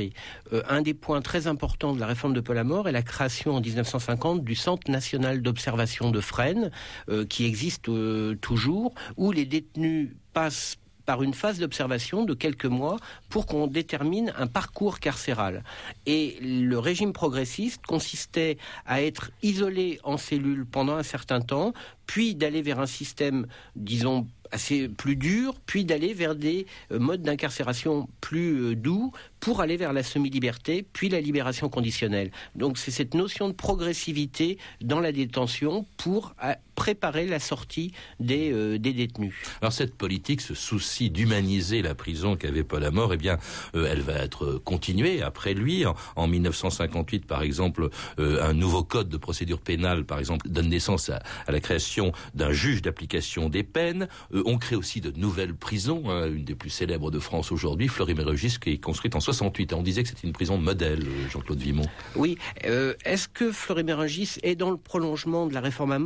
Euh, 0.54 0.62
un 0.70 0.82
des 0.82 0.94
points 0.94 1.22
très 1.22 1.48
importants 1.48 1.94
de 1.94 2.00
la 2.00 2.08
réforme 2.08 2.34
de 2.34 2.42
Paul 2.42 2.58
Amor 2.58 2.88
est 2.88 2.92
la 2.92 3.02
création 3.02 3.56
en 3.56 3.62
1950 3.62 4.44
du 4.44 4.56
Centre 4.56 4.90
national 4.92 5.42
d'observation 5.42 6.12
de 6.12 6.22
Fresnes, 6.22 6.72
euh, 7.10 7.26
qui 7.26 7.46
existe 7.46 7.90
euh, 7.90 8.36
toujours, 8.36 8.94
où 9.18 9.32
les 9.32 9.46
détenus 9.46 10.10
passent 10.34 10.78
par 11.08 11.24
une 11.24 11.34
phase 11.34 11.58
d'observation 11.58 12.26
de 12.26 12.34
quelques 12.34 12.66
mois 12.66 12.98
pour 13.30 13.46
qu'on 13.46 13.68
détermine 13.68 14.34
un 14.38 14.46
parcours 14.46 15.00
carcéral. 15.00 15.64
Et 16.06 16.38
le 16.42 16.78
régime 16.78 17.14
progressiste 17.14 17.82
consistait 17.88 18.58
à 18.86 19.02
être 19.02 19.32
isolé 19.42 20.02
en 20.04 20.18
cellule 20.18 20.66
pendant 20.66 20.96
un 20.96 21.04
certain 21.04 21.40
temps, 21.40 21.72
puis 22.08 22.36
d'aller 22.36 22.62
vers 22.62 22.82
un 22.82 22.86
système, 22.86 23.48
disons, 23.78 24.28
assez 24.52 24.88
plus 24.88 25.16
dur, 25.16 25.56
puis 25.66 25.86
d'aller 25.86 26.14
vers 26.14 26.36
des 26.36 26.66
euh, 26.92 27.00
modes 27.00 27.22
d'incarcération 27.22 28.08
plus 28.22 28.62
euh, 28.62 28.76
doux 28.76 29.12
pour 29.40 29.62
aller 29.62 29.78
vers 29.78 29.94
la 29.94 30.04
semi-liberté, 30.04 30.86
puis 30.94 31.10
la 31.10 31.22
libération 31.22 31.70
conditionnelle. 31.70 32.32
Donc 32.56 32.78
c'est 32.78 32.92
cette 32.92 33.14
notion 33.14 33.48
de 33.48 33.54
progressivité 33.54 34.58
dans 34.82 35.00
la 35.00 35.12
détention 35.12 35.86
pour 35.98 36.34
euh, 36.44 36.54
préparer 36.76 37.26
la 37.28 37.40
sortie 37.40 37.92
des, 38.20 38.78
des, 38.78 38.94
détenus. 38.94 39.34
Alors 39.62 39.74
cette 39.74 39.96
politique, 39.96 40.42
ce 40.42 40.54
souci 40.54 41.10
d'humaniser 41.10 41.82
la 41.82 41.96
prison 41.96 42.36
qu'avait 42.36 42.64
Paul 42.64 42.84
Amor, 42.84 43.14
eh 43.14 43.18
bien, 43.18 43.40
elle 43.74 44.02
va 44.02 44.14
être 44.14 44.60
continuée 44.64 45.24
après 45.24 45.56
lui. 45.56 45.86
En, 46.16 46.28
1958, 46.28 47.26
par 47.26 47.42
exemple, 47.42 47.90
un 48.20 48.54
nouveau 48.54 48.84
code 48.84 49.10
de 49.10 49.18
procédure 49.18 49.60
pénale, 49.60 50.06
par 50.06 50.20
exemple, 50.20 50.48
donne 50.50 50.70
naissance 50.70 51.10
à 51.10 51.52
la 51.52 51.60
création 51.60 52.12
d'un 52.36 52.52
juge 52.52 52.84
d'application 52.84 53.50
des 53.50 53.64
peines. 53.64 54.08
Euh, 54.38 54.44
on 54.46 54.58
crée 54.58 54.76
aussi 54.76 55.02
de 55.02 55.12
nouvelles 55.18 55.54
prisons, 55.54 56.10
hein, 56.10 56.28
une 56.28 56.44
des 56.44 56.56
plus 56.56 56.70
célèbres 56.70 57.12
de 57.12 57.20
France 57.20 57.52
aujourd'hui, 57.52 57.88
Fleury-Mérogis, 57.88 58.58
qui 58.62 58.72
est 58.72 58.78
construite 58.78 59.16
en 59.16 59.20
68. 59.20 59.74
on 59.74 59.82
disait 59.82 60.04
que 60.04 60.10
c'était 60.10 60.28
une 60.28 60.34
prison 60.34 60.58
modèle, 60.58 61.04
euh, 61.04 61.30
Jean-Claude 61.30 61.60
Vimont. 61.60 61.88
Oui. 62.16 62.38
Euh, 62.66 62.94
est-ce 63.06 63.28
que 63.28 63.52
Fleury-Mérogis 63.52 64.38
est 64.44 64.56
dans 64.56 64.72
le 64.72 64.78
prolongement 64.78 65.48
de 65.48 65.54
la 65.54 65.62
réforme 65.62 65.92
à 65.92 65.98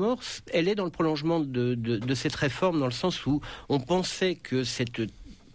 Elle 0.53 0.67
est 0.67 0.75
dans 0.75 0.85
le 0.85 0.91
prolongement 0.91 1.39
de, 1.39 1.75
de 1.75 2.15
cette 2.15 2.35
réforme 2.35 2.79
dans 2.79 2.85
le 2.85 2.91
sens 2.91 3.25
où 3.25 3.41
on 3.69 3.79
pensait 3.79 4.35
que 4.35 4.63
cette 4.63 4.91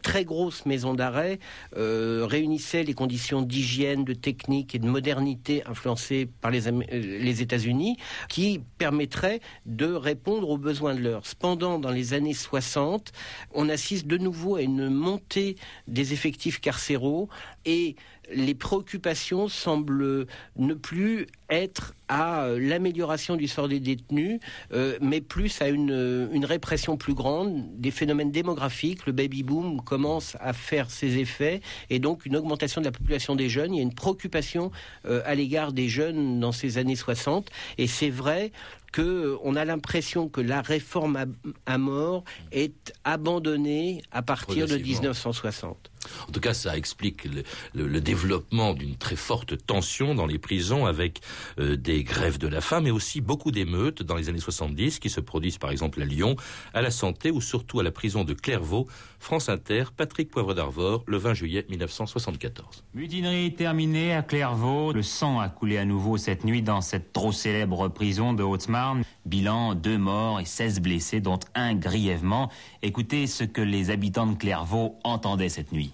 très 0.06 0.24
grosse 0.24 0.66
maison 0.66 0.94
d'arrêt 0.94 1.40
euh, 1.76 2.24
réunissait 2.30 2.84
les 2.84 2.94
conditions 2.94 3.42
d'hygiène, 3.42 4.04
de 4.04 4.14
technique 4.14 4.76
et 4.76 4.78
de 4.78 4.86
modernité 4.86 5.64
influencées 5.66 6.28
par 6.40 6.52
les, 6.52 6.68
euh, 6.68 6.80
les 6.92 7.42
États-Unis 7.42 7.96
qui 8.28 8.60
permettraient 8.78 9.40
de 9.66 9.92
répondre 9.92 10.48
aux 10.48 10.58
besoins 10.58 10.94
de 10.94 11.00
l'heure. 11.00 11.26
Cependant, 11.26 11.80
dans 11.80 11.90
les 11.90 12.14
années 12.14 12.34
60, 12.34 13.10
on 13.52 13.68
assiste 13.68 14.06
de 14.06 14.16
nouveau 14.16 14.54
à 14.54 14.62
une 14.62 14.88
montée 14.88 15.56
des 15.88 16.12
effectifs 16.12 16.60
carcéraux 16.60 17.28
et 17.64 17.96
les 18.32 18.54
préoccupations 18.54 19.48
semblent 19.48 20.26
ne 20.56 20.74
plus 20.74 21.26
être 21.48 21.94
à 22.08 22.44
euh, 22.44 22.58
l'amélioration 22.60 23.36
du 23.36 23.48
sort 23.48 23.68
des 23.68 23.80
détenus, 23.80 24.40
euh, 24.72 24.96
mais 25.00 25.20
plus 25.20 25.60
à 25.62 25.68
une, 25.68 26.44
répression 26.44 26.96
plus 26.96 27.14
grande 27.14 27.80
des 27.80 27.90
phénomènes 27.90 28.30
démographiques. 28.30 29.06
Le 29.06 29.12
baby 29.12 29.42
boom 29.42 29.82
commence 29.82 30.36
à 30.40 30.52
faire 30.52 30.90
ses 30.90 31.18
effets 31.18 31.60
et 31.90 31.98
donc 31.98 32.26
une 32.26 32.36
augmentation 32.36 32.80
de 32.80 32.86
la 32.86 32.92
population 32.92 33.34
des 33.34 33.48
jeunes. 33.48 33.74
Il 33.74 33.78
y 33.78 33.80
a 33.80 33.82
une 33.82 33.94
préoccupation 33.94 34.70
euh, 35.06 35.22
à 35.24 35.34
l'égard 35.34 35.72
des 35.72 35.88
jeunes 35.88 36.40
dans 36.40 36.52
ces 36.52 36.78
années 36.78 36.96
60 36.96 37.48
et 37.78 37.86
c'est 37.86 38.10
vrai 38.10 38.52
qu'on 38.94 39.56
a 39.56 39.64
l'impression 39.64 40.28
que 40.28 40.40
la 40.40 40.62
réforme 40.62 41.34
à 41.66 41.78
mort 41.78 42.24
est 42.52 42.92
abandonnée 43.04 44.02
à 44.10 44.22
partir 44.22 44.66
de 44.66 44.76
1960. 44.76 45.90
En 46.28 46.32
tout 46.32 46.40
cas, 46.40 46.54
ça 46.54 46.76
explique 46.76 47.28
le, 47.74 48.00
développement 48.00 48.74
d'une 48.74 48.96
très 48.96 49.16
forte 49.16 49.56
tension 49.66 50.14
dans 50.14 50.26
les 50.26 50.38
prisons 50.38 50.86
avec 50.86 51.20
euh, 51.58 51.76
des 51.76 52.04
grèves 52.04 52.38
de 52.38 52.46
la 52.46 52.60
faim, 52.60 52.80
mais 52.80 52.90
aussi 52.90 53.20
beaucoup 53.20 53.50
d'émeutes 53.50 54.02
dans 54.02 54.14
les 54.14 54.28
années 54.28 54.38
70 54.38 54.98
qui 54.98 55.10
se 55.10 55.20
produisent 55.20 55.58
par 55.58 55.70
exemple 55.70 56.00
à 56.00 56.04
Lyon, 56.04 56.36
à 56.74 56.82
la 56.82 56.90
Santé 56.90 57.30
ou 57.30 57.40
surtout 57.40 57.80
à 57.80 57.82
la 57.82 57.90
prison 57.90 58.24
de 58.24 58.34
Clairvaux. 58.34 58.86
France 59.18 59.48
Inter, 59.48 59.84
Patrick 59.96 60.30
Poivre 60.30 60.54
d'Arvor, 60.54 61.02
le 61.06 61.16
20 61.16 61.34
juillet 61.34 61.66
1974. 61.68 62.84
Mutinerie 62.94 63.54
terminée 63.54 64.14
à 64.14 64.22
Clairvaux. 64.22 64.92
Le 64.92 65.02
sang 65.02 65.40
a 65.40 65.48
coulé 65.48 65.78
à 65.78 65.84
nouveau 65.84 66.16
cette 66.16 66.44
nuit 66.44 66.62
dans 66.62 66.80
cette 66.80 67.12
trop 67.12 67.32
célèbre 67.32 67.88
prison 67.88 68.34
de 68.34 68.42
Haute-Marne. 68.42 68.75
Bilan, 69.24 69.74
deux 69.74 69.98
morts 69.98 70.40
et 70.40 70.44
16 70.44 70.80
blessés, 70.80 71.20
dont 71.20 71.40
un 71.54 71.74
grièvement. 71.74 72.50
Écoutez 72.82 73.26
ce 73.26 73.44
que 73.44 73.60
les 73.60 73.90
habitants 73.90 74.26
de 74.26 74.34
Clairvaux 74.34 74.96
entendaient 75.04 75.48
cette 75.48 75.72
nuit. 75.72 75.92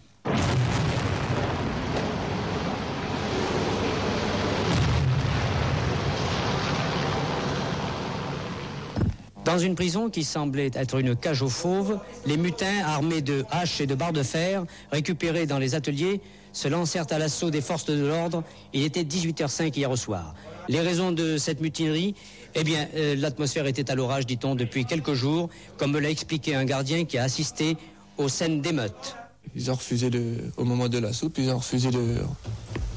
Dans 9.44 9.58
une 9.58 9.74
prison 9.74 10.08
qui 10.08 10.22
semblait 10.22 10.70
être 10.74 11.00
une 11.00 11.16
cage 11.16 11.42
aux 11.42 11.48
fauves, 11.48 11.98
les 12.26 12.36
mutins 12.36 12.84
armés 12.84 13.22
de 13.22 13.44
haches 13.50 13.80
et 13.80 13.86
de 13.86 13.94
barres 13.94 14.12
de 14.12 14.22
fer, 14.22 14.64
récupérés 14.92 15.46
dans 15.46 15.58
les 15.58 15.74
ateliers, 15.74 16.20
se 16.52 16.68
lancèrent 16.68 17.10
à 17.10 17.18
l'assaut 17.18 17.50
des 17.50 17.60
forces 17.60 17.86
de 17.86 18.06
l'ordre. 18.06 18.44
Il 18.72 18.84
était 18.84 19.02
18h05 19.02 19.76
hier 19.76 19.90
au 19.90 19.96
soir. 19.96 20.34
Les 20.68 20.80
raisons 20.80 21.10
de 21.10 21.38
cette 21.38 21.60
mutinerie 21.60 22.14
Eh 22.54 22.64
bien, 22.64 22.87
euh, 22.94 23.16
l'atmosphère 23.16 23.66
était 23.66 23.90
à 23.90 23.94
l'orage, 23.94 24.26
dit-on, 24.26 24.54
depuis 24.54 24.85
quelques 24.85 25.14
jours, 25.14 25.49
comme 25.78 25.92
me 25.92 26.00
l'a 26.00 26.11
expliqué 26.11 26.54
un 26.54 26.64
gardien 26.64 27.04
qui 27.04 27.18
a 27.18 27.23
assisté 27.23 27.76
aux 28.18 28.28
scènes 28.28 28.61
d'émeutes. 28.61 29.16
Ils 29.54 29.71
ont 29.71 29.75
refusé 29.75 30.11
de, 30.11 30.37
au 30.56 30.64
moment 30.64 30.88
de 30.88 30.99
l'assaut, 30.99 31.30
puis 31.30 31.44
ils 31.44 31.50
ont 31.50 31.59
refusé 31.59 31.90
de 31.90 32.18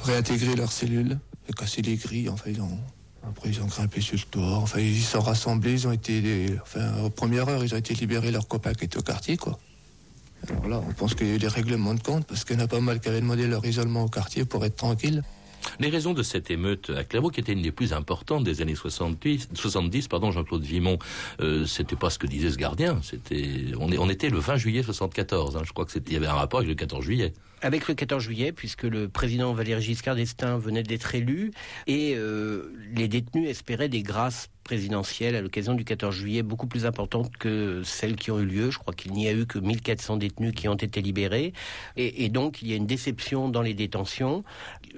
réintégrer 0.03 0.55
leurs 0.55 0.71
cellules, 0.71 1.17
de 1.47 1.53
casser 1.53 1.81
les 1.81 1.95
grilles. 1.95 2.29
Enfin, 2.29 2.49
ils 2.49 2.61
ont, 2.61 2.77
après, 3.27 3.49
ils 3.49 3.61
ont 3.61 3.65
grimpé 3.65 4.01
sur 4.01 4.15
le 4.15 4.21
toit. 4.29 4.57
Enfin, 4.57 4.79
ils 4.79 5.01
sont 5.01 5.21
rassemblés. 5.21 5.71
Ils 5.71 5.87
ont 5.87 5.91
été, 5.91 6.47
enfin, 6.61 7.03
aux 7.03 7.09
premières 7.09 7.47
heures, 7.47 7.63
ils 7.63 7.73
ont 7.73 7.77
été 7.77 7.93
libérés 7.93 8.31
leurs 8.31 8.47
copains 8.47 8.73
qui 8.73 8.85
étaient 8.85 8.97
au 8.97 9.03
quartier, 9.03 9.37
quoi. 9.37 9.57
Alors 10.49 10.67
là, 10.67 10.81
on 10.87 10.93
pense 10.93 11.15
qu'il 11.15 11.27
y 11.27 11.31
a 11.31 11.35
eu 11.35 11.39
des 11.39 11.47
règlements 11.47 11.95
de 11.95 12.01
compte 12.01 12.25
parce 12.27 12.43
qu'il 12.43 12.55
y 12.55 12.61
en 12.61 12.63
a 12.63 12.67
pas 12.67 12.79
mal 12.79 12.99
qui 12.99 13.07
avaient 13.07 13.21
demandé 13.21 13.47
leur 13.47 13.65
isolement 13.65 14.03
au 14.03 14.09
quartier 14.09 14.45
pour 14.45 14.63
être 14.63 14.75
tranquille. 14.75 15.23
Les 15.79 15.89
raisons 15.89 16.13
de 16.13 16.23
cette 16.23 16.51
émeute 16.51 16.89
à 16.95 17.03
Clairvaux, 17.03 17.29
qui 17.29 17.39
était 17.39 17.53
une 17.53 17.61
des 17.61 17.71
plus 17.71 17.93
importantes 17.93 18.43
des 18.43 18.61
années 18.61 18.75
70, 18.75 19.49
70 19.53 20.07
pardon, 20.07 20.31
Jean-Claude 20.31 20.63
Vimont, 20.63 20.97
euh, 21.41 21.65
c'était 21.65 21.95
pas 21.95 22.09
ce 22.09 22.19
que 22.19 22.27
disait 22.27 22.51
ce 22.51 22.57
gardien. 22.57 22.99
C'était, 23.01 23.71
on, 23.79 24.09
était 24.09 24.29
le 24.29 24.39
20 24.39 24.57
juillet 24.57 24.83
74. 24.83 25.57
Hein, 25.57 25.61
je 25.63 25.71
crois 25.73 25.85
que 25.85 25.91
c'était, 25.91 26.11
il 26.11 26.13
y 26.13 26.17
avait 26.17 26.27
un 26.27 26.33
rapport 26.33 26.59
avec 26.59 26.69
le 26.69 26.75
14 26.75 27.03
juillet 27.03 27.33
avec 27.61 27.87
le 27.87 27.95
14 27.95 28.21
juillet, 28.21 28.51
puisque 28.51 28.83
le 28.83 29.09
président 29.09 29.51
Valéry 29.53 29.81
Giscard 29.81 30.15
d'Estaing 30.15 30.57
venait 30.57 30.83
d'être 30.83 31.15
élu, 31.15 31.51
et 31.87 32.13
euh, 32.15 32.71
les 32.93 33.07
détenus 33.07 33.49
espéraient 33.49 33.89
des 33.89 34.03
grâces 34.03 34.49
présidentielles 34.65 35.35
à 35.35 35.41
l'occasion 35.41 35.73
du 35.73 35.85
14 35.85 36.13
juillet 36.13 36.43
beaucoup 36.43 36.67
plus 36.67 36.85
importantes 36.85 37.35
que 37.37 37.81
celles 37.83 38.15
qui 38.15 38.31
ont 38.31 38.39
eu 38.39 38.45
lieu. 38.45 38.71
Je 38.71 38.79
crois 38.79 38.93
qu'il 38.93 39.13
n'y 39.13 39.27
a 39.27 39.31
eu 39.31 39.45
que 39.45 39.59
1400 39.59 40.17
détenus 40.17 40.53
qui 40.53 40.67
ont 40.67 40.75
été 40.75 41.01
libérés. 41.01 41.53
Et, 41.95 42.29
donc, 42.29 42.61
il 42.61 42.69
y 42.69 42.73
a 42.73 42.75
une 42.75 42.87
déception 42.87 43.47
dans 43.47 43.61
les 43.61 43.73
détentions. 43.75 44.43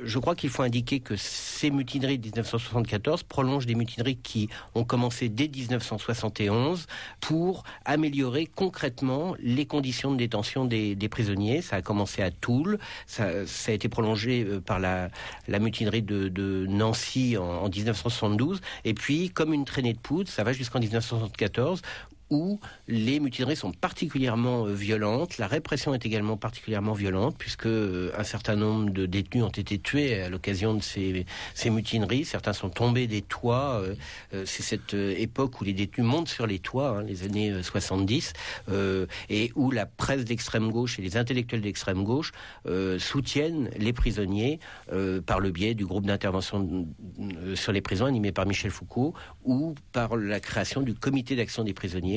Je 0.04 0.20
crois 0.20 0.36
qu'il 0.36 0.50
faut 0.50 0.64
indiquer 0.64 1.00
que 1.00 1.16
ces 1.16 1.70
mutineries 1.70 2.18
de 2.18 2.26
1974 2.26 3.24
prolongent 3.24 3.66
des 3.66 3.76
mutineries 3.76 4.18
qui 4.18 4.50
ont 4.76 4.84
commencé 4.84 5.30
dès 5.30 5.48
1971 5.48 6.88
pour 7.22 7.64
améliorer 7.86 8.46
concrètement 8.46 9.36
les 9.40 9.66
conditions 9.66 10.12
de 10.12 10.18
détention 10.18 10.66
des, 10.66 10.96
des 10.96 11.10
prisonniers. 11.10 11.62
Ça 11.62 11.78
a 11.78 11.82
commencé 11.82 12.22
à 12.22 12.32
Tours 12.32 12.58
ça, 13.06 13.28
a 13.68 13.72
été 13.72 13.90
prolongé 13.90 14.44
euh, 14.44 14.60
par 14.60 14.80
la, 14.80 15.10
mutinerie 15.60 16.02
de, 16.02 16.66
Nancy 16.68 17.38
en, 17.38 17.44
en, 17.44 17.70
1972. 17.70 18.62
Et 18.86 18.94
puis, 18.94 19.30
comme 19.30 19.54
une 19.54 19.66
traînée 19.66 19.94
de 19.94 20.00
poudre, 20.00 20.30
ça 20.30 20.44
va 20.44 20.54
jusqu'en 20.54 20.80
1974 20.80 21.82
où 22.30 22.60
les 22.88 23.20
mutineries 23.20 23.56
sont 23.56 23.72
particulièrement 23.72 24.66
euh, 24.66 24.74
violentes. 24.74 25.38
La 25.38 25.48
répression 25.48 25.94
est 25.94 26.06
également 26.06 26.38
particulièrement 26.38 26.94
violente, 26.94 27.36
puisque 27.38 27.68
euh, 27.68 28.12
un 28.18 28.24
certain 28.24 28.56
nombre 28.56 28.92
de 28.92 29.06
détenus 29.06 29.44
ont 29.44 29.50
été 29.50 29.78
tués 29.80 30.22
à 30.22 30.30
l'occasion 30.30 30.74
de 30.74 30.82
ces, 30.82 31.26
mutineries. 31.70 32.26
Certains 32.26 32.54
sont 32.54 32.70
tombés 32.70 33.08
des 33.08 33.22
toits. 33.22 33.82
Euh, 34.34 34.44
c'est 34.46 34.64
cette 34.64 34.94
époque 34.94 35.62
où 35.62 35.64
les 35.64 35.74
détenus 35.74 36.06
montent 36.06 36.30
sur 36.30 36.48
les 36.48 36.60
toits, 36.60 36.98
hein, 37.00 37.04
les 37.04 37.24
années 37.24 37.62
70, 37.62 38.34
et 39.30 39.52
où 39.56 39.72
la 39.72 39.86
presse 39.86 40.26
d'extrême 40.26 40.72
gauche 40.72 41.00
et 41.00 41.02
les 41.02 41.18
intellectuels 41.18 41.62
d'extrême 41.62 42.04
gauche 42.04 42.32
soutiennent 42.98 43.70
les 43.78 43.94
prisonniers 43.94 44.60
par 45.26 45.40
le 45.40 45.52
biais 45.52 45.74
du 45.74 45.86
groupe 45.86 46.06
d'intervention 46.06 46.88
sur 47.56 47.72
les 47.72 47.82
prisons 47.82 48.06
animé 48.06 48.32
par 48.32 48.46
Michel 48.46 48.72
Foucault, 48.72 49.14
ou 49.44 49.76
par 49.92 50.16
la 50.16 50.40
création 50.40 50.82
du 50.82 50.94
comité 50.94 51.36
d'action 51.36 51.64
des 51.64 51.74
prisonniers 51.74 52.17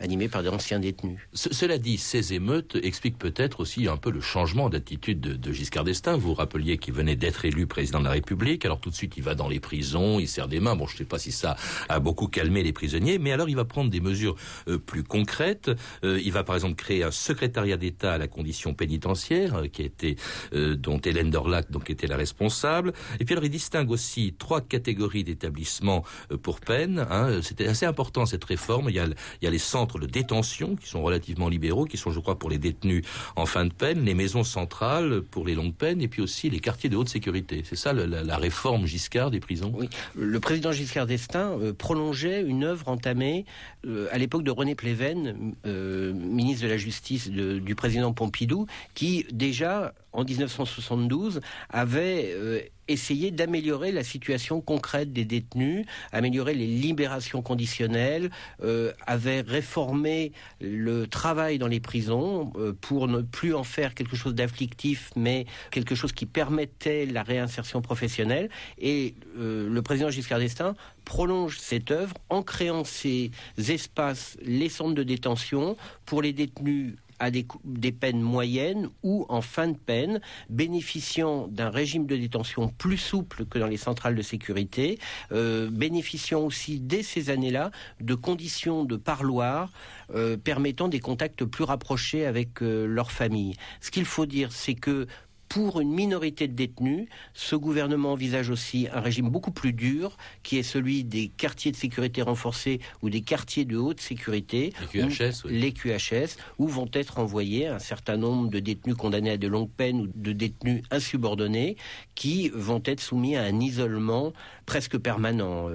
animé 0.00 0.28
par 0.28 0.42
des 0.42 0.48
anciens 0.48 0.78
détenus. 0.78 1.18
cela 1.32 1.78
dit, 1.78 1.98
ces 1.98 2.34
émeutes 2.34 2.76
expliquent 2.82 3.18
peut-être 3.18 3.60
aussi 3.60 3.88
un 3.88 3.96
peu 3.96 4.10
le 4.10 4.20
changement 4.20 4.68
d'attitude 4.68 5.20
de, 5.20 5.52
Giscard 5.52 5.84
d'Estaing. 5.84 6.16
Vous 6.16 6.34
rappeliez 6.34 6.78
qu'il 6.78 6.94
venait 6.94 7.16
d'être 7.16 7.44
élu 7.44 7.66
président 7.66 8.00
de 8.00 8.04
la 8.04 8.10
République, 8.10 8.64
alors 8.64 8.80
tout 8.80 8.90
de 8.90 8.94
suite 8.94 9.14
il 9.16 9.22
va 9.22 9.34
dans 9.34 9.48
les 9.48 9.60
prisons, 9.60 10.18
il 10.18 10.28
serre 10.28 10.48
des 10.48 10.60
mains. 10.60 10.76
Bon, 10.76 10.86
je 10.86 10.94
ne 10.94 10.98
sais 10.98 11.04
pas 11.04 11.18
si 11.18 11.32
ça 11.32 11.56
a 11.88 11.98
beaucoup 12.00 12.28
calmé 12.28 12.62
les 12.62 12.72
prisonniers, 12.72 13.18
mais 13.18 13.32
alors 13.32 13.48
il 13.48 13.56
va 13.56 13.64
prendre 13.64 13.90
des 13.90 14.00
mesures 14.00 14.36
euh, 14.68 14.78
plus 14.78 15.02
concrètes. 15.02 15.70
Euh, 16.04 16.20
il 16.22 16.32
va 16.32 16.44
par 16.44 16.56
exemple 16.56 16.74
créer 16.74 17.02
un 17.02 17.10
secrétariat 17.10 17.76
d'État 17.76 18.14
à 18.14 18.18
la 18.18 18.28
condition 18.28 18.74
pénitentiaire, 18.74 19.54
euh, 19.56 19.66
qui 19.66 19.82
était 19.82 20.16
dont 20.52 20.98
Hélène 20.98 21.30
Dorlac 21.30 21.70
donc 21.70 21.90
était 21.90 22.06
la 22.06 22.16
responsable. 22.16 22.92
Et 23.20 23.24
puis 23.24 23.34
alors 23.34 23.44
il 23.44 23.50
distingue 23.50 23.90
aussi 23.90 24.34
trois 24.38 24.60
catégories 24.60 25.24
d'établissements 25.24 26.04
pour 26.42 26.60
peine. 26.60 27.06
Hein. 27.10 27.40
C'était 27.42 27.66
assez 27.66 27.86
important 27.86 28.26
cette 28.26 28.44
réforme. 28.44 28.88
Il 28.88 28.96
y 28.96 29.00
a, 29.00 29.06
il 29.06 29.44
y 29.44 29.46
a 29.46 29.50
les 29.50 29.58
centres 29.86 30.00
de 30.00 30.06
détention 30.06 30.74
qui 30.74 30.88
sont 30.88 31.02
relativement 31.02 31.48
libéraux, 31.48 31.84
qui 31.84 31.96
sont, 31.96 32.10
je 32.10 32.18
crois, 32.18 32.38
pour 32.38 32.50
les 32.50 32.58
détenus 32.58 33.04
en 33.36 33.46
fin 33.46 33.64
de 33.64 33.72
peine, 33.72 34.04
les 34.04 34.14
maisons 34.14 34.42
centrales 34.42 35.22
pour 35.22 35.46
les 35.46 35.54
longues 35.54 35.74
peines, 35.74 36.02
et 36.02 36.08
puis 36.08 36.22
aussi 36.22 36.50
les 36.50 36.58
quartiers 36.58 36.90
de 36.90 36.96
haute 36.96 37.08
sécurité. 37.08 37.62
C'est 37.64 37.76
ça 37.76 37.92
la, 37.92 38.36
réforme 38.36 38.86
Giscard 38.86 39.30
des 39.30 39.40
prisons? 39.40 39.72
Oui, 39.74 39.88
le 40.16 40.40
président 40.40 40.72
Giscard 40.72 41.06
d'Estaing 41.06 41.58
euh, 41.60 41.72
prolongeait 41.72 42.42
une 42.42 42.64
œuvre 42.64 42.88
entamée 42.88 43.44
euh, 43.86 44.08
à 44.10 44.18
l'époque 44.18 44.42
de 44.42 44.50
René 44.50 44.74
Pleven, 44.74 45.54
euh, 45.64 46.12
ministre 46.12 46.64
de 46.64 46.68
la 46.68 46.76
Justice 46.76 47.30
du 47.30 47.74
président 47.74 48.12
Pompidou, 48.12 48.66
qui 48.94 49.24
déjà 49.32 49.94
en 50.16 50.24
1972 50.24 51.40
avait 51.68 52.32
euh, 52.34 52.60
essayé 52.88 53.30
d'améliorer 53.30 53.92
la 53.92 54.02
situation 54.02 54.60
concrète 54.62 55.12
des 55.12 55.26
détenus, 55.26 55.84
améliorer 56.10 56.54
les 56.54 56.66
libérations 56.66 57.42
conditionnelles, 57.42 58.30
euh, 58.62 58.92
avait 59.06 59.42
réformé 59.42 60.32
le 60.60 61.06
travail 61.06 61.58
dans 61.58 61.66
les 61.66 61.80
prisons 61.80 62.52
euh, 62.56 62.72
pour 62.80 63.08
ne 63.08 63.20
plus 63.20 63.54
en 63.54 63.62
faire 63.62 63.94
quelque 63.94 64.16
chose 64.16 64.34
d'afflictif, 64.34 65.10
mais 65.16 65.44
quelque 65.70 65.94
chose 65.94 66.12
qui 66.12 66.24
permettait 66.24 67.04
la 67.04 67.22
réinsertion 67.22 67.82
professionnelle. 67.82 68.48
Et 68.78 69.14
le 69.36 69.80
président 69.80 70.10
Giscard 70.10 70.38
d'Estaing 70.38 70.74
prolonge 71.04 71.58
cette 71.58 71.90
œuvre 71.90 72.14
en 72.30 72.42
créant 72.42 72.84
ces 72.84 73.30
espaces, 73.58 74.38
les 74.42 74.70
centres 74.70 74.94
de 74.94 75.02
détention 75.02 75.76
pour 76.06 76.22
les 76.22 76.32
détenus 76.32 76.94
à 77.18 77.30
des, 77.30 77.46
peines 77.92 78.20
moyennes 78.20 78.88
ou 79.02 79.26
en 79.28 79.40
fin 79.40 79.68
de 79.68 79.76
peine, 79.76 80.20
bénéficiant 80.50 81.48
d'un 81.48 81.70
régime 81.70 82.06
de 82.06 82.16
détention 82.16 82.68
plus 82.68 82.98
souple 82.98 83.46
que 83.46 83.58
dans 83.58 83.66
les 83.66 83.76
centrales 83.76 84.14
de 84.14 84.22
sécurité, 84.22 84.98
euh, 85.32 85.68
bénéficiant 85.70 86.40
aussi 86.40 86.80
dès 86.80 87.02
ces 87.02 87.30
années-là 87.30 87.70
de 88.00 88.14
conditions 88.14 88.84
de 88.84 88.96
parloir 88.96 89.70
euh, 90.14 90.36
permettant 90.36 90.88
des 90.88 91.00
contacts 91.00 91.44
plus 91.44 91.64
rapprochés 91.64 92.26
avec 92.26 92.62
euh, 92.62 92.86
leur 92.86 93.10
famille. 93.10 93.56
Ce 93.80 93.90
qu'il 93.90 94.04
faut 94.04 94.26
dire, 94.26 94.52
c'est 94.52 94.74
que 94.74 95.06
pour 95.48 95.80
une 95.80 95.92
minorité 95.92 96.48
de 96.48 96.54
détenus, 96.54 97.08
ce 97.34 97.56
gouvernement 97.56 98.12
envisage 98.12 98.50
aussi 98.50 98.88
un 98.92 99.00
régime 99.00 99.28
beaucoup 99.28 99.50
plus 99.50 99.72
dur, 99.72 100.16
qui 100.42 100.58
est 100.58 100.62
celui 100.62 101.04
des 101.04 101.28
quartiers 101.28 101.72
de 101.72 101.76
sécurité 101.76 102.22
renforcés 102.22 102.80
ou 103.02 103.10
des 103.10 103.20
quartiers 103.20 103.64
de 103.64 103.76
haute 103.76 104.00
sécurité, 104.00 104.72
les 104.92 105.08
QHS, 105.08 105.44
où, 105.44 105.48
les 105.48 105.72
QHS, 105.72 106.36
où 106.58 106.66
vont 106.66 106.88
être 106.92 107.18
envoyés 107.18 107.66
un 107.66 107.78
certain 107.78 108.16
nombre 108.16 108.48
de 108.48 108.58
détenus 108.58 108.96
condamnés 108.96 109.30
à 109.30 109.36
de 109.36 109.48
longues 109.48 109.70
peines 109.70 110.00
ou 110.00 110.08
de 110.14 110.32
détenus 110.32 110.82
insubordonnés, 110.90 111.76
qui 112.14 112.50
vont 112.50 112.82
être 112.84 113.00
soumis 113.00 113.36
à 113.36 113.42
un 113.42 113.60
isolement 113.60 114.32
presque 114.66 114.98
permanent, 114.98 115.68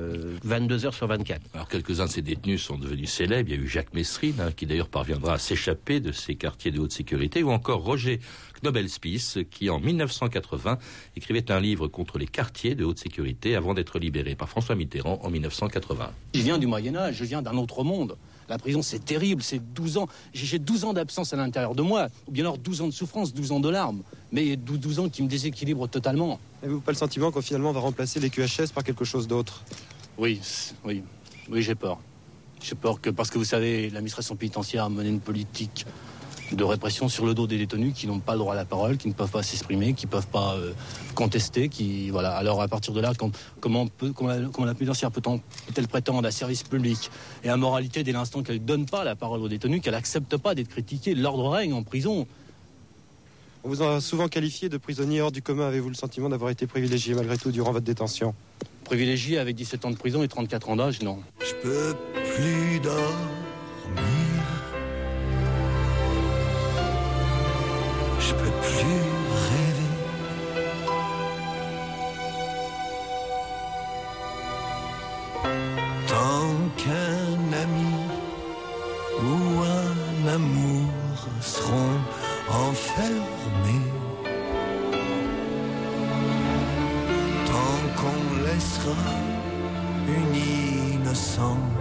22 0.43 0.83
euh, 0.83 0.87
heures 0.87 0.93
sur 0.93 1.07
24. 1.07 1.41
Alors 1.53 1.67
quelques-uns 1.67 2.05
de 2.05 2.11
ces 2.11 2.21
détenus 2.21 2.61
sont 2.61 2.77
devenus 2.77 3.09
célèbres. 3.09 3.49
Il 3.49 3.55
y 3.55 3.59
a 3.59 3.61
eu 3.61 3.67
Jacques 3.67 3.93
Messrine, 3.93 4.39
hein, 4.39 4.51
qui 4.55 4.65
d'ailleurs 4.65 4.89
parviendra 4.89 5.33
à 5.33 5.37
s'échapper 5.39 5.99
de 5.99 6.11
ces 6.11 6.35
quartiers 6.35 6.71
de 6.71 6.79
haute 6.79 6.91
sécurité, 6.91 7.41
ou 7.41 7.51
encore 7.51 7.83
Roger 7.83 8.19
Knobelspies, 8.61 9.47
qui 9.49 9.69
en 9.69 9.79
1980 9.79 10.77
écrivait 11.15 11.51
un 11.51 11.59
livre 11.59 11.87
contre 11.87 12.19
les 12.19 12.27
quartiers 12.27 12.75
de 12.75 12.83
haute 12.83 12.99
sécurité 12.99 13.55
avant 13.55 13.73
d'être 13.73 13.97
libéré 13.97 14.35
par 14.35 14.49
François 14.49 14.75
Mitterrand 14.75 15.19
en 15.23 15.29
1980. 15.29 16.11
Je 16.35 16.41
viens 16.41 16.57
du 16.57 16.67
Moyen 16.67 16.95
Âge, 16.95 17.15
je 17.15 17.25
viens 17.25 17.41
d'un 17.41 17.57
autre 17.57 17.83
monde. 17.83 18.17
La 18.51 18.57
prison, 18.57 18.81
c'est 18.81 19.05
terrible, 19.05 19.41
c'est 19.41 19.59
12 19.73 19.95
ans. 19.97 20.07
J'ai 20.33 20.59
12 20.59 20.83
ans 20.83 20.91
d'absence 20.91 21.31
à 21.31 21.37
l'intérieur 21.37 21.73
de 21.73 21.81
moi, 21.81 22.09
ou 22.27 22.31
bien 22.31 22.43
alors 22.43 22.57
12 22.57 22.81
ans 22.81 22.87
de 22.87 22.91
souffrance, 22.91 23.33
12 23.33 23.53
ans 23.53 23.61
de 23.61 23.69
larmes, 23.69 24.01
mais 24.33 24.57
12 24.57 24.99
ans 24.99 25.07
qui 25.07 25.23
me 25.23 25.29
déséquilibrent 25.29 25.87
totalement. 25.87 26.37
Avez-vous 26.61 26.81
pas 26.81 26.91
le 26.91 26.97
sentiment 26.97 27.31
qu'on 27.31 27.41
finalement 27.41 27.71
va 27.71 27.79
remplacer 27.79 28.19
les 28.19 28.29
QHS 28.29 28.73
par 28.75 28.83
quelque 28.83 29.05
chose 29.05 29.25
d'autre? 29.25 29.63
Oui, 30.17 30.41
oui, 30.83 31.01
oui, 31.49 31.61
j'ai 31.61 31.75
peur. 31.75 31.97
J'ai 32.61 32.75
peur 32.75 32.99
que, 32.99 33.09
parce 33.09 33.29
que 33.29 33.37
vous 33.37 33.45
savez, 33.45 33.89
l'administration 33.89 34.35
pénitentiaire 34.35 34.83
a 34.83 34.89
mené 34.89 35.07
une 35.07 35.21
politique 35.21 35.85
de 36.51 36.63
répression 36.63 37.07
sur 37.09 37.25
le 37.25 37.33
dos 37.33 37.47
des 37.47 37.57
détenus 37.57 37.93
qui 37.93 38.07
n'ont 38.07 38.19
pas 38.19 38.33
le 38.33 38.39
droit 38.39 38.53
à 38.53 38.55
la 38.55 38.65
parole, 38.65 38.97
qui 38.97 39.07
ne 39.07 39.13
peuvent 39.13 39.31
pas 39.31 39.43
s'exprimer, 39.43 39.93
qui 39.93 40.05
ne 40.05 40.11
peuvent 40.11 40.27
pas 40.27 40.55
euh, 40.55 40.73
contester, 41.15 41.69
qui 41.69 42.09
voilà. 42.09 42.31
Alors 42.31 42.61
à 42.61 42.67
partir 42.67 42.93
de 42.93 43.01
là, 43.01 43.13
comment, 43.59 43.87
peut, 43.87 44.11
comment, 44.11 44.29
la, 44.29 44.47
comment 44.51 44.73
pénitentiaire 44.73 45.11
peut-elle 45.11 45.87
prétendre 45.87 46.27
à 46.27 46.31
service 46.31 46.63
public 46.63 47.09
et 47.43 47.49
à 47.49 47.57
moralité 47.57 48.03
dès 48.03 48.11
l'instant 48.11 48.43
qu'elle 48.43 48.55
ne 48.55 48.65
donne 48.65 48.85
pas 48.85 49.03
la 49.03 49.15
parole 49.15 49.41
aux 49.41 49.49
détenus, 49.49 49.81
qu'elle 49.81 49.93
n'accepte 49.93 50.37
pas 50.37 50.55
d'être 50.55 50.69
critiquée, 50.69 51.15
l'ordre 51.15 51.49
règne 51.49 51.73
en 51.73 51.83
prison? 51.83 52.27
On 53.63 53.69
vous 53.69 53.83
a 53.83 54.01
souvent 54.01 54.27
qualifié 54.27 54.69
de 54.69 54.77
prisonnier 54.77 55.21
hors 55.21 55.31
du 55.31 55.43
commun. 55.43 55.67
Avez-vous 55.67 55.89
le 55.89 55.95
sentiment 55.95 56.29
d'avoir 56.29 56.49
été 56.49 56.65
privilégié 56.65 57.13
malgré 57.13 57.37
tout 57.37 57.51
durant 57.51 57.71
votre 57.71 57.85
détention? 57.85 58.33
Privilégié 58.83 59.37
avec 59.37 59.55
17 59.55 59.85
ans 59.85 59.91
de 59.91 59.95
prison 59.95 60.23
et 60.23 60.27
34 60.27 60.69
ans 60.69 60.75
d'âge, 60.77 61.01
non. 61.01 61.19
Je 61.39 61.53
peux 61.61 61.95
plus 62.35 62.79
dormir. 62.79 63.05
Tant 76.07 76.55
qu'un 76.77 77.53
ami 77.63 77.95
ou 79.23 79.61
un 79.61 80.27
amour 80.33 80.89
seront 81.41 81.99
enfermés, 82.49 83.91
tant 87.45 87.81
qu'on 87.97 88.23
laissera 88.45 89.13
une 90.07 90.35
innocence 90.35 91.80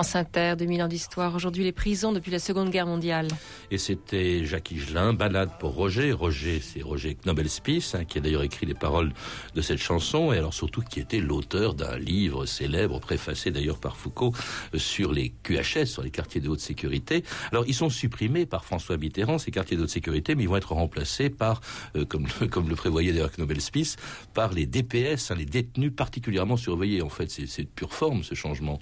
France 0.00 0.16
Inter, 0.16 0.54
2000 0.56 0.82
ans 0.82 0.88
d'histoire. 0.88 1.34
Aujourd'hui, 1.34 1.62
les 1.62 1.72
prisons 1.72 2.12
depuis 2.12 2.30
la 2.32 2.38
Seconde 2.38 2.70
Guerre 2.70 2.86
mondiale. 2.86 3.28
Et 3.70 3.76
c'était 3.76 4.46
Jacques 4.46 4.70
Higelin, 4.70 5.12
Balade 5.12 5.50
pour 5.60 5.74
Roger. 5.74 6.12
Roger, 6.12 6.62
c'est 6.62 6.80
Roger 6.80 7.18
Knobelspies, 7.22 7.92
hein, 7.92 8.06
qui 8.06 8.16
a 8.16 8.22
d'ailleurs 8.22 8.42
écrit 8.42 8.64
les 8.64 8.72
paroles 8.72 9.12
de 9.54 9.60
cette 9.60 9.76
chanson, 9.78 10.32
et 10.32 10.38
alors 10.38 10.54
surtout 10.54 10.80
qui 10.80 11.00
était 11.00 11.18
l'auteur 11.18 11.74
d'un 11.74 11.98
livre 11.98 12.46
célèbre, 12.46 12.98
préfacé 12.98 13.50
d'ailleurs 13.50 13.78
par 13.78 13.98
Foucault, 13.98 14.32
euh, 14.74 14.78
sur 14.78 15.12
les 15.12 15.34
QHS, 15.42 15.84
sur 15.84 16.02
les 16.02 16.10
quartiers 16.10 16.40
de 16.40 16.48
haute 16.48 16.60
sécurité. 16.60 17.22
Alors, 17.52 17.64
ils 17.66 17.74
sont 17.74 17.90
supprimés 17.90 18.46
par 18.46 18.64
François 18.64 18.96
Mitterrand, 18.96 19.36
ces 19.36 19.50
quartiers 19.50 19.76
de 19.76 19.82
haute 19.82 19.90
sécurité, 19.90 20.34
mais 20.34 20.44
ils 20.44 20.48
vont 20.48 20.56
être 20.56 20.72
remplacés 20.72 21.28
par, 21.28 21.60
euh, 21.94 22.06
comme, 22.06 22.26
le, 22.40 22.46
comme 22.46 22.70
le 22.70 22.74
prévoyait 22.74 23.12
d'ailleurs 23.12 23.32
Knobelspies, 23.32 23.96
par 24.32 24.54
les 24.54 24.64
DPS, 24.64 25.30
hein, 25.30 25.34
les 25.36 25.44
détenus 25.44 25.92
particulièrement 25.94 26.56
surveillés. 26.56 27.02
En 27.02 27.10
fait, 27.10 27.30
c'est 27.30 27.64
de 27.64 27.68
pure 27.68 27.92
forme, 27.92 28.22
ce 28.22 28.34
changement. 28.34 28.80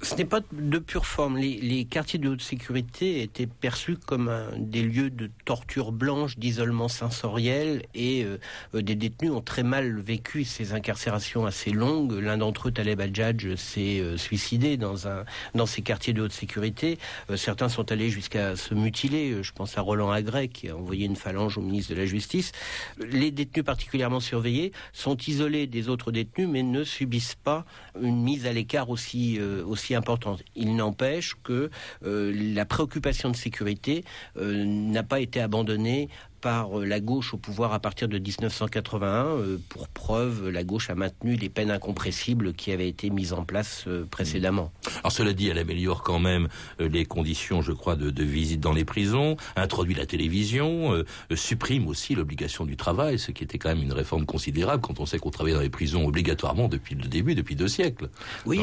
Ce 0.00 0.14
n'est 0.14 0.24
pas 0.24 0.40
de 0.52 0.78
pure 0.78 1.06
forme. 1.06 1.38
Les, 1.38 1.84
quartiers 1.84 2.20
de 2.20 2.28
haute 2.28 2.40
sécurité 2.40 3.20
étaient 3.20 3.48
perçus 3.48 3.96
comme 3.96 4.30
des 4.56 4.82
lieux 4.82 5.10
de 5.10 5.28
torture 5.44 5.90
blanche, 5.90 6.38
d'isolement 6.38 6.86
sensoriel, 6.86 7.82
et 7.94 8.22
euh, 8.24 8.38
euh, 8.76 8.82
des 8.82 8.94
détenus 8.94 9.32
ont 9.32 9.40
très 9.40 9.64
mal 9.64 9.98
vécu 9.98 10.44
ces 10.44 10.72
incarcérations 10.72 11.46
assez 11.46 11.72
longues. 11.72 12.12
L'un 12.12 12.38
d'entre 12.38 12.68
eux, 12.68 12.70
Taleb 12.70 13.00
Adjadj, 13.00 13.56
s'est 13.56 13.98
euh, 13.98 14.16
suicidé 14.16 14.76
dans, 14.76 15.08
un, 15.08 15.24
dans 15.56 15.66
ces 15.66 15.82
quartiers 15.82 16.12
de 16.12 16.22
haute 16.22 16.32
sécurité. 16.32 16.98
certains 17.34 17.68
sont 17.68 17.90
allés 17.90 18.08
jusqu'à 18.08 18.54
se 18.54 18.74
mutiler. 18.74 19.42
Je 19.42 19.52
pense 19.52 19.78
à 19.78 19.80
Roland 19.80 20.12
Agré, 20.12 20.46
qui 20.46 20.68
a 20.68 20.76
envoyé 20.76 21.06
une 21.06 21.16
phalange 21.16 21.58
au 21.58 21.60
ministre 21.60 21.92
de 21.92 21.98
la 21.98 22.06
Justice. 22.06 22.52
Les 22.98 23.32
détenus 23.32 23.64
particulièrement 23.64 24.20
surveillés 24.20 24.72
sont 24.92 25.16
isolés 25.16 25.66
des 25.66 25.88
autres 25.88 26.12
détenus, 26.12 26.48
mais 26.48 26.62
ne 26.62 26.84
subissent 26.84 27.34
pas 27.34 27.64
une 28.00 28.22
mise 28.22 28.46
à 28.46 28.52
l'écart 28.52 28.90
aussi, 28.90 29.40
aussi 29.40 29.87
importante. 29.94 30.42
Il 30.54 30.76
n'empêche 30.76 31.34
que 31.42 31.70
euh, 32.04 32.32
la 32.54 32.64
préoccupation 32.64 33.30
de 33.30 33.36
sécurité 33.36 34.04
euh, 34.36 34.64
n'a 34.64 35.02
pas 35.02 35.20
été 35.20 35.40
abandonnée 35.40 36.08
par 36.40 36.78
euh, 36.78 36.84
la 36.84 37.00
gauche 37.00 37.34
au 37.34 37.36
pouvoir 37.36 37.72
à 37.72 37.78
partir 37.78 38.08
de 38.08 38.18
1981. 38.18 39.08
Euh, 39.08 39.58
pour 39.68 39.88
preuve, 39.88 40.48
la 40.48 40.64
gauche 40.64 40.90
a 40.90 40.94
maintenu 40.94 41.36
les 41.36 41.48
peines 41.48 41.70
incompressibles 41.70 42.52
qui 42.52 42.72
avaient 42.72 42.88
été 42.88 43.10
mises 43.10 43.32
en 43.32 43.44
place 43.44 43.84
euh, 43.86 44.04
précédemment. 44.10 44.72
Alors 45.00 45.12
cela 45.12 45.32
dit, 45.32 45.48
elle 45.48 45.58
améliore 45.58 46.02
quand 46.02 46.18
même 46.18 46.48
les 46.78 47.04
conditions, 47.04 47.62
je 47.62 47.72
crois, 47.72 47.96
de, 47.96 48.22
visite 48.22 48.60
dans 48.60 48.72
les 48.72 48.84
prisons, 48.84 49.36
introduit 49.56 49.94
la 49.94 50.06
télévision, 50.06 51.02
supprime 51.34 51.88
aussi 51.88 52.14
l'obligation 52.14 52.64
du 52.64 52.76
travail, 52.76 53.18
ce 53.18 53.30
qui 53.30 53.44
était 53.44 53.58
quand 53.58 53.68
même 53.68 53.82
une 53.82 53.92
réforme 53.92 54.26
considérable 54.26 54.82
quand 54.82 55.00
on 55.00 55.06
sait 55.06 55.18
qu'on 55.18 55.30
travaillait 55.30 55.56
dans 55.56 55.62
les 55.62 55.70
prisons 55.70 56.06
obligatoirement 56.06 56.68
depuis 56.68 56.94
le 56.94 57.06
début, 57.06 57.34
depuis 57.34 57.56
deux 57.56 57.68
siècles. 57.68 58.10
Oui, 58.46 58.62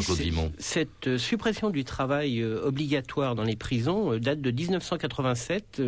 cette 0.59 1.17
suppression 1.17 1.69
du 1.69 1.83
travail 1.83 2.43
obligatoire 2.43 3.35
dans 3.35 3.43
les 3.43 3.55
prisons 3.55 4.17
date 4.17 4.41
de 4.41 4.51
1987. 4.51 5.81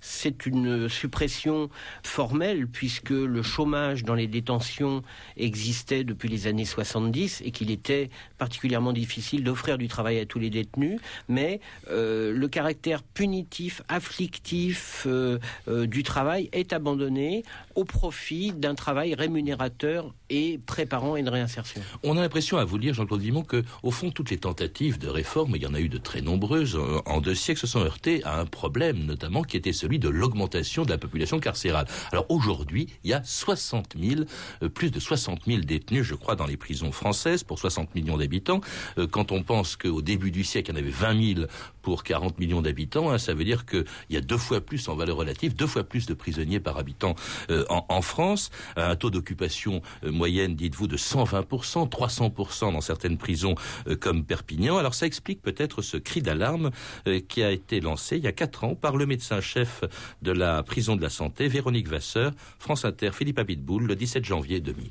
c'est 0.00 0.46
une 0.46 0.88
suppression 0.88 1.15
suppression 1.16 1.70
formelle 2.02 2.66
puisque 2.66 3.08
le 3.08 3.42
chômage 3.42 4.04
dans 4.04 4.14
les 4.14 4.26
détentions 4.26 5.02
existait 5.38 6.04
depuis 6.04 6.28
les 6.28 6.46
années 6.46 6.66
70 6.66 7.40
et 7.42 7.52
qu'il 7.52 7.70
était 7.70 8.10
particulièrement 8.36 8.92
difficile 8.92 9.42
d'offrir 9.42 9.78
du 9.78 9.88
travail 9.88 10.18
à 10.18 10.26
tous 10.26 10.38
les 10.38 10.50
détenus, 10.50 11.00
mais 11.28 11.60
euh, 11.90 12.34
le 12.34 12.48
caractère 12.48 13.02
punitif, 13.02 13.80
afflictif 13.88 15.04
euh, 15.06 15.38
euh, 15.68 15.86
du 15.86 16.02
travail 16.02 16.50
est 16.52 16.74
abandonné 16.74 17.44
au 17.76 17.84
profit 17.84 18.52
d'un 18.52 18.74
travail 18.74 19.14
rémunérateur 19.14 20.12
et 20.28 20.60
préparant 20.66 21.16
une 21.16 21.30
réinsertion. 21.30 21.80
On 22.02 22.18
a 22.18 22.20
l'impression 22.20 22.58
à 22.58 22.66
vous 22.66 22.76
lire, 22.76 22.92
Jean-Claude 22.92 23.22
Vimon, 23.22 23.42
que 23.42 23.64
au 23.82 23.90
fond 23.90 24.10
toutes 24.10 24.28
les 24.28 24.38
tentatives 24.38 24.98
de 24.98 25.08
réforme, 25.08 25.56
il 25.56 25.62
y 25.62 25.66
en 25.66 25.72
a 25.72 25.80
eu 25.80 25.88
de 25.88 25.98
très 25.98 26.20
nombreuses 26.20 26.78
en 27.06 27.22
deux 27.22 27.34
siècles, 27.34 27.60
se 27.60 27.66
sont 27.66 27.80
heurtées 27.80 28.22
à 28.24 28.38
un 28.38 28.44
problème 28.44 29.06
notamment 29.06 29.42
qui 29.44 29.56
était 29.56 29.72
celui 29.72 29.98
de 29.98 30.10
l'augmentation 30.10 30.84
de 30.84 30.90
la 30.90 30.98
carcérale. 31.40 31.86
Alors 32.12 32.26
aujourd'hui, 32.28 32.88
il 33.04 33.10
y 33.10 33.14
a 33.14 33.22
60 33.22 33.94
000, 33.98 34.22
plus 34.74 34.90
de 34.90 35.00
60 35.00 35.40
000 35.46 35.60
détenus, 35.60 36.04
je 36.04 36.14
crois, 36.14 36.36
dans 36.36 36.46
les 36.46 36.56
prisons 36.56 36.92
françaises 36.92 37.42
pour 37.42 37.58
60 37.58 37.94
millions 37.94 38.16
d'habitants. 38.16 38.60
quand 39.10 39.32
on 39.32 39.42
pense 39.42 39.76
qu'au 39.76 40.02
début 40.02 40.30
du 40.30 40.44
siècle, 40.44 40.70
il 40.70 40.76
y 40.76 40.78
en 40.78 40.82
avait 40.82 40.90
20 40.90 41.34
000 41.34 41.46
pour 41.86 42.02
40 42.02 42.40
millions 42.40 42.62
d'habitants, 42.62 43.12
hein, 43.12 43.18
ça 43.18 43.32
veut 43.32 43.44
dire 43.44 43.64
qu'il 43.64 43.84
y 44.10 44.16
a 44.16 44.20
deux 44.20 44.38
fois 44.38 44.60
plus 44.60 44.88
en 44.88 44.96
valeur 44.96 45.18
relative, 45.18 45.54
deux 45.54 45.68
fois 45.68 45.84
plus 45.84 46.06
de 46.06 46.14
prisonniers 46.14 46.58
par 46.58 46.78
habitant 46.78 47.14
euh, 47.48 47.64
en, 47.68 48.02
France, 48.02 48.50
un 48.74 48.96
taux 48.96 49.10
d'occupation 49.10 49.82
euh, 50.02 50.10
moyenne, 50.10 50.56
dites-vous, 50.56 50.88
de 50.88 50.96
120%, 50.96 51.88
300% 51.88 52.72
dans 52.72 52.80
certaines 52.80 53.18
prisons 53.18 53.54
euh, 53.86 53.94
comme 53.94 54.24
Perpignan. 54.24 54.78
Alors 54.78 54.94
ça 54.94 55.06
explique 55.06 55.42
peut-être 55.42 55.80
ce 55.80 55.96
cri 55.96 56.22
d'alarme 56.22 56.72
euh, 57.06 57.20
qui 57.20 57.44
a 57.44 57.52
été 57.52 57.80
lancé 57.80 58.16
il 58.16 58.24
y 58.24 58.26
a 58.26 58.32
quatre 58.32 58.64
ans 58.64 58.74
par 58.74 58.96
le 58.96 59.06
médecin-chef 59.06 59.84
de 60.22 60.32
la 60.32 60.64
prison 60.64 60.96
de 60.96 61.02
la 61.02 61.08
santé, 61.08 61.46
Véronique 61.46 61.86
Vasseur, 61.86 62.32
France 62.58 62.84
Inter, 62.84 63.10
Philippe 63.12 63.38
Abitboul, 63.38 63.84
le 63.86 63.94
17 63.94 64.24
janvier 64.24 64.58
2000. 64.58 64.88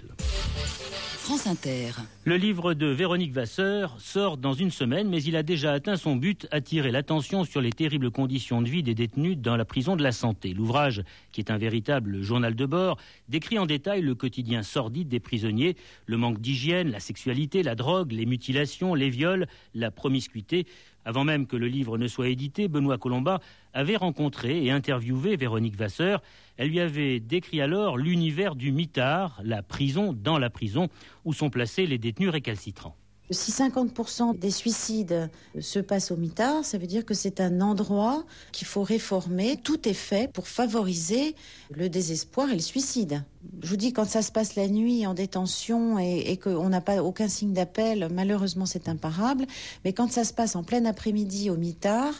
France 1.25 1.47
Inter. 1.47 1.89
Le 2.23 2.37
livre 2.37 2.75
de 2.75 2.85
Véronique 2.85 3.33
Vasseur 3.33 3.95
sort 3.99 4.37
dans 4.37 4.53
une 4.53 4.69
semaine, 4.69 5.09
mais 5.09 5.23
il 5.23 5.35
a 5.35 5.41
déjà 5.41 5.71
atteint 5.71 5.95
son 5.95 6.15
but, 6.15 6.47
attirer 6.51 6.91
l'attention 6.91 7.45
sur 7.45 7.61
les 7.61 7.71
terribles 7.71 8.11
conditions 8.11 8.61
de 8.61 8.69
vie 8.69 8.83
des 8.83 8.93
détenus 8.93 9.35
dans 9.35 9.57
la 9.57 9.65
prison 9.65 9.95
de 9.95 10.03
la 10.03 10.11
santé. 10.11 10.53
L'ouvrage, 10.53 11.01
qui 11.31 11.41
est 11.41 11.49
un 11.49 11.57
véritable 11.57 12.21
journal 12.21 12.53
de 12.53 12.65
bord, 12.67 12.99
décrit 13.27 13.57
en 13.57 13.65
détail 13.65 14.01
le 14.01 14.13
quotidien 14.13 14.61
sordide 14.61 15.07
des 15.07 15.19
prisonniers, 15.19 15.75
le 16.05 16.17
manque 16.17 16.39
d'hygiène, 16.39 16.91
la 16.91 16.99
sexualité, 16.99 17.63
la 17.63 17.73
drogue, 17.73 18.11
les 18.11 18.27
mutilations, 18.27 18.93
les 18.93 19.09
viols, 19.09 19.47
la 19.73 19.89
promiscuité. 19.89 20.67
Avant 21.05 21.23
même 21.23 21.45
que 21.45 21.55
le 21.55 21.67
livre 21.67 21.97
ne 21.99 22.07
soit 22.07 22.29
édité, 22.29 22.67
Benoît 22.67 22.97
Colomba 22.97 23.39
avait 23.73 23.95
rencontré 23.95 24.65
et 24.65 24.71
interviewé 24.71 25.35
Véronique 25.35 25.77
Vasseur. 25.77 26.21
Elle 26.57 26.69
lui 26.69 26.79
avait 26.79 27.19
décrit 27.19 27.61
alors 27.61 27.97
l'univers 27.97 28.55
du 28.55 28.71
mitard, 28.71 29.39
la 29.43 29.61
prison 29.61 30.13
dans 30.13 30.39
la 30.39 30.49
prison, 30.49 30.89
où 31.23 31.33
sont 31.33 31.51
placés 31.51 31.85
les 31.85 31.99
détenus 31.99 32.29
récalcitrants. 32.29 32.95
Si 33.31 33.51
50% 33.51 34.37
des 34.37 34.51
suicides 34.51 35.31
se 35.59 35.79
passent 35.79 36.11
au 36.11 36.17
mitard, 36.17 36.63
ça 36.63 36.77
veut 36.77 36.85
dire 36.85 37.05
que 37.05 37.15
c'est 37.15 37.41
un 37.41 37.59
endroit 37.59 38.23
qu'il 38.51 38.67
faut 38.67 38.83
réformer. 38.83 39.57
Tout 39.57 39.87
est 39.89 39.93
fait 39.93 40.31
pour 40.31 40.47
favoriser 40.47 41.35
le 41.71 41.89
désespoir 41.89 42.49
et 42.49 42.53
le 42.53 42.59
suicide. 42.59 43.23
Je 43.61 43.69
vous 43.69 43.77
dis, 43.77 43.93
quand 43.93 44.05
ça 44.05 44.21
se 44.21 44.31
passe 44.31 44.55
la 44.55 44.67
nuit 44.67 45.05
en 45.07 45.13
détention 45.13 45.99
et, 45.99 46.31
et 46.31 46.37
qu'on 46.37 46.69
n'a 46.69 46.81
pas 46.81 47.03
aucun 47.03 47.27
signe 47.27 47.53
d'appel, 47.53 48.09
malheureusement 48.11 48.65
c'est 48.65 48.89
imparable. 48.89 49.45
Mais 49.83 49.93
quand 49.93 50.11
ça 50.11 50.23
se 50.23 50.33
passe 50.33 50.55
en 50.55 50.63
plein 50.63 50.85
après-midi 50.85 51.49
au 51.49 51.57
mitard, 51.57 52.13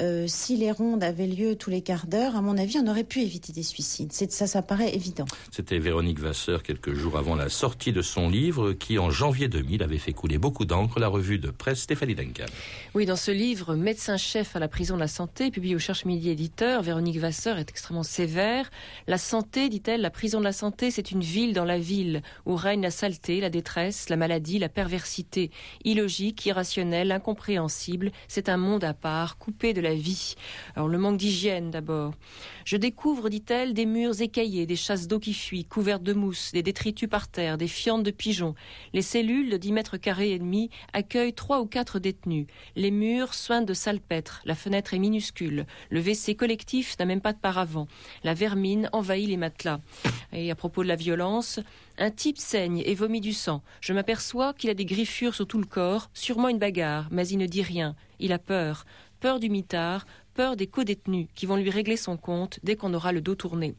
euh, 0.00 0.26
si 0.28 0.56
les 0.56 0.70
rondes 0.70 1.02
avaient 1.02 1.26
lieu 1.26 1.56
tous 1.56 1.70
les 1.70 1.82
quarts 1.82 2.06
d'heure, 2.06 2.36
à 2.36 2.42
mon 2.42 2.56
avis, 2.56 2.78
on 2.78 2.86
aurait 2.86 3.04
pu 3.04 3.20
éviter 3.20 3.52
des 3.52 3.62
suicides. 3.62 4.12
Ça, 4.12 4.46
ça 4.46 4.62
paraît 4.62 4.94
évident. 4.94 5.24
C'était 5.50 5.78
Véronique 5.78 6.20
Vasseur, 6.20 6.62
quelques 6.62 6.94
jours 6.94 7.16
avant 7.18 7.34
la 7.34 7.48
sortie 7.48 7.92
de 7.92 8.02
son 8.02 8.28
livre, 8.28 8.72
qui 8.72 8.98
en 8.98 9.10
janvier 9.10 9.48
2000 9.48 9.82
avait 9.82 9.98
fait 9.98 10.12
couler 10.12 10.38
beaucoup 10.38 10.64
d'encre, 10.64 11.00
la 11.00 11.08
revue 11.08 11.38
de 11.38 11.50
presse 11.50 11.80
Stéphanie 11.80 12.14
Duncan. 12.14 12.46
Oui, 12.94 13.06
dans 13.06 13.16
ce 13.16 13.30
livre, 13.30 13.74
Médecin-chef 13.74 14.54
à 14.56 14.58
la 14.58 14.68
prison 14.68 14.94
de 14.94 15.00
la 15.00 15.08
santé, 15.08 15.50
publié 15.50 15.74
au 15.74 15.78
Cherche 15.78 16.04
Midi 16.04 16.30
éditeur, 16.30 16.82
Véronique 16.82 17.18
Vasseur 17.18 17.58
est 17.58 17.68
extrêmement 17.70 18.02
sévère. 18.02 18.70
La 19.06 19.18
santé, 19.18 19.68
dit-elle, 19.68 20.00
la 20.00 20.10
prison 20.10 20.38
de 20.38 20.44
la 20.44 20.52
santé, 20.52 20.67
c'est 20.78 21.10
une 21.10 21.20
ville 21.20 21.52
dans 21.52 21.64
la 21.64 21.78
ville 21.78 22.22
où 22.46 22.54
règne 22.54 22.82
la 22.82 22.90
saleté, 22.90 23.40
la 23.40 23.50
détresse, 23.50 24.08
la 24.08 24.16
maladie, 24.16 24.58
la 24.58 24.68
perversité. 24.68 25.50
Illogique, 25.84 26.44
irrationnelle, 26.46 27.12
incompréhensible, 27.12 28.12
c'est 28.28 28.48
un 28.48 28.56
monde 28.56 28.84
à 28.84 28.94
part, 28.94 29.38
coupé 29.38 29.72
de 29.72 29.80
la 29.80 29.94
vie. 29.94 30.34
Alors 30.74 30.88
le 30.88 30.98
manque 30.98 31.16
d'hygiène 31.16 31.70
d'abord. 31.70 32.14
Je 32.64 32.76
découvre, 32.76 33.28
dit-elle, 33.28 33.74
des 33.74 33.86
murs 33.86 34.20
écaillés, 34.20 34.66
des 34.66 34.76
chasses 34.76 35.08
d'eau 35.08 35.18
qui 35.18 35.34
fuient, 35.34 35.64
couvertes 35.64 36.02
de 36.02 36.12
mousse, 36.12 36.52
des 36.52 36.62
détritus 36.62 37.08
par 37.08 37.28
terre, 37.28 37.58
des 37.58 37.68
fientes 37.68 38.02
de 38.02 38.10
pigeons. 38.10 38.54
Les 38.92 39.02
cellules 39.02 39.50
de 39.50 39.56
10 39.56 39.72
mètres 39.72 39.96
carrés 39.96 40.32
et 40.32 40.38
demi 40.38 40.70
accueillent 40.92 41.34
trois 41.34 41.60
ou 41.60 41.66
quatre 41.66 41.98
détenus. 41.98 42.46
Les 42.76 42.90
murs 42.90 43.34
soignent 43.34 43.64
de 43.64 43.74
salpêtre, 43.74 44.42
la 44.44 44.54
fenêtre 44.54 44.94
est 44.94 44.98
minuscule, 44.98 45.66
le 45.90 46.00
WC 46.00 46.34
collectif 46.36 46.96
n'a 46.98 47.06
même 47.06 47.20
pas 47.20 47.32
de 47.32 47.38
paravent. 47.38 47.86
La 48.24 48.34
vermine 48.34 48.88
envahit 48.92 49.28
les 49.28 49.36
matelas. 49.36 49.80
Propos 50.58 50.82
de 50.82 50.88
la 50.88 50.96
violence, 50.96 51.60
un 51.96 52.10
type 52.10 52.36
saigne 52.36 52.82
et 52.84 52.94
vomit 52.94 53.22
du 53.22 53.32
sang. 53.32 53.62
Je 53.80 53.94
m'aperçois 53.94 54.52
qu'il 54.52 54.68
a 54.68 54.74
des 54.74 54.84
griffures 54.84 55.34
sur 55.34 55.46
tout 55.46 55.58
le 55.58 55.64
corps, 55.64 56.10
sûrement 56.12 56.50
une 56.50 56.58
bagarre, 56.58 57.08
mais 57.10 57.26
il 57.26 57.38
ne 57.38 57.46
dit 57.46 57.62
rien. 57.62 57.96
Il 58.18 58.32
a 58.34 58.38
peur. 58.38 58.84
Peur 59.20 59.40
du 59.40 59.48
mitard, 59.48 60.06
peur 60.38 60.54
des 60.54 60.68
co-détenus 60.68 61.26
qui 61.34 61.46
vont 61.46 61.56
lui 61.56 61.68
régler 61.68 61.96
son 61.96 62.16
compte 62.16 62.60
dès 62.62 62.76
qu'on 62.76 62.94
aura 62.94 63.10
le 63.10 63.20
dos 63.20 63.34
tourné. 63.34 63.74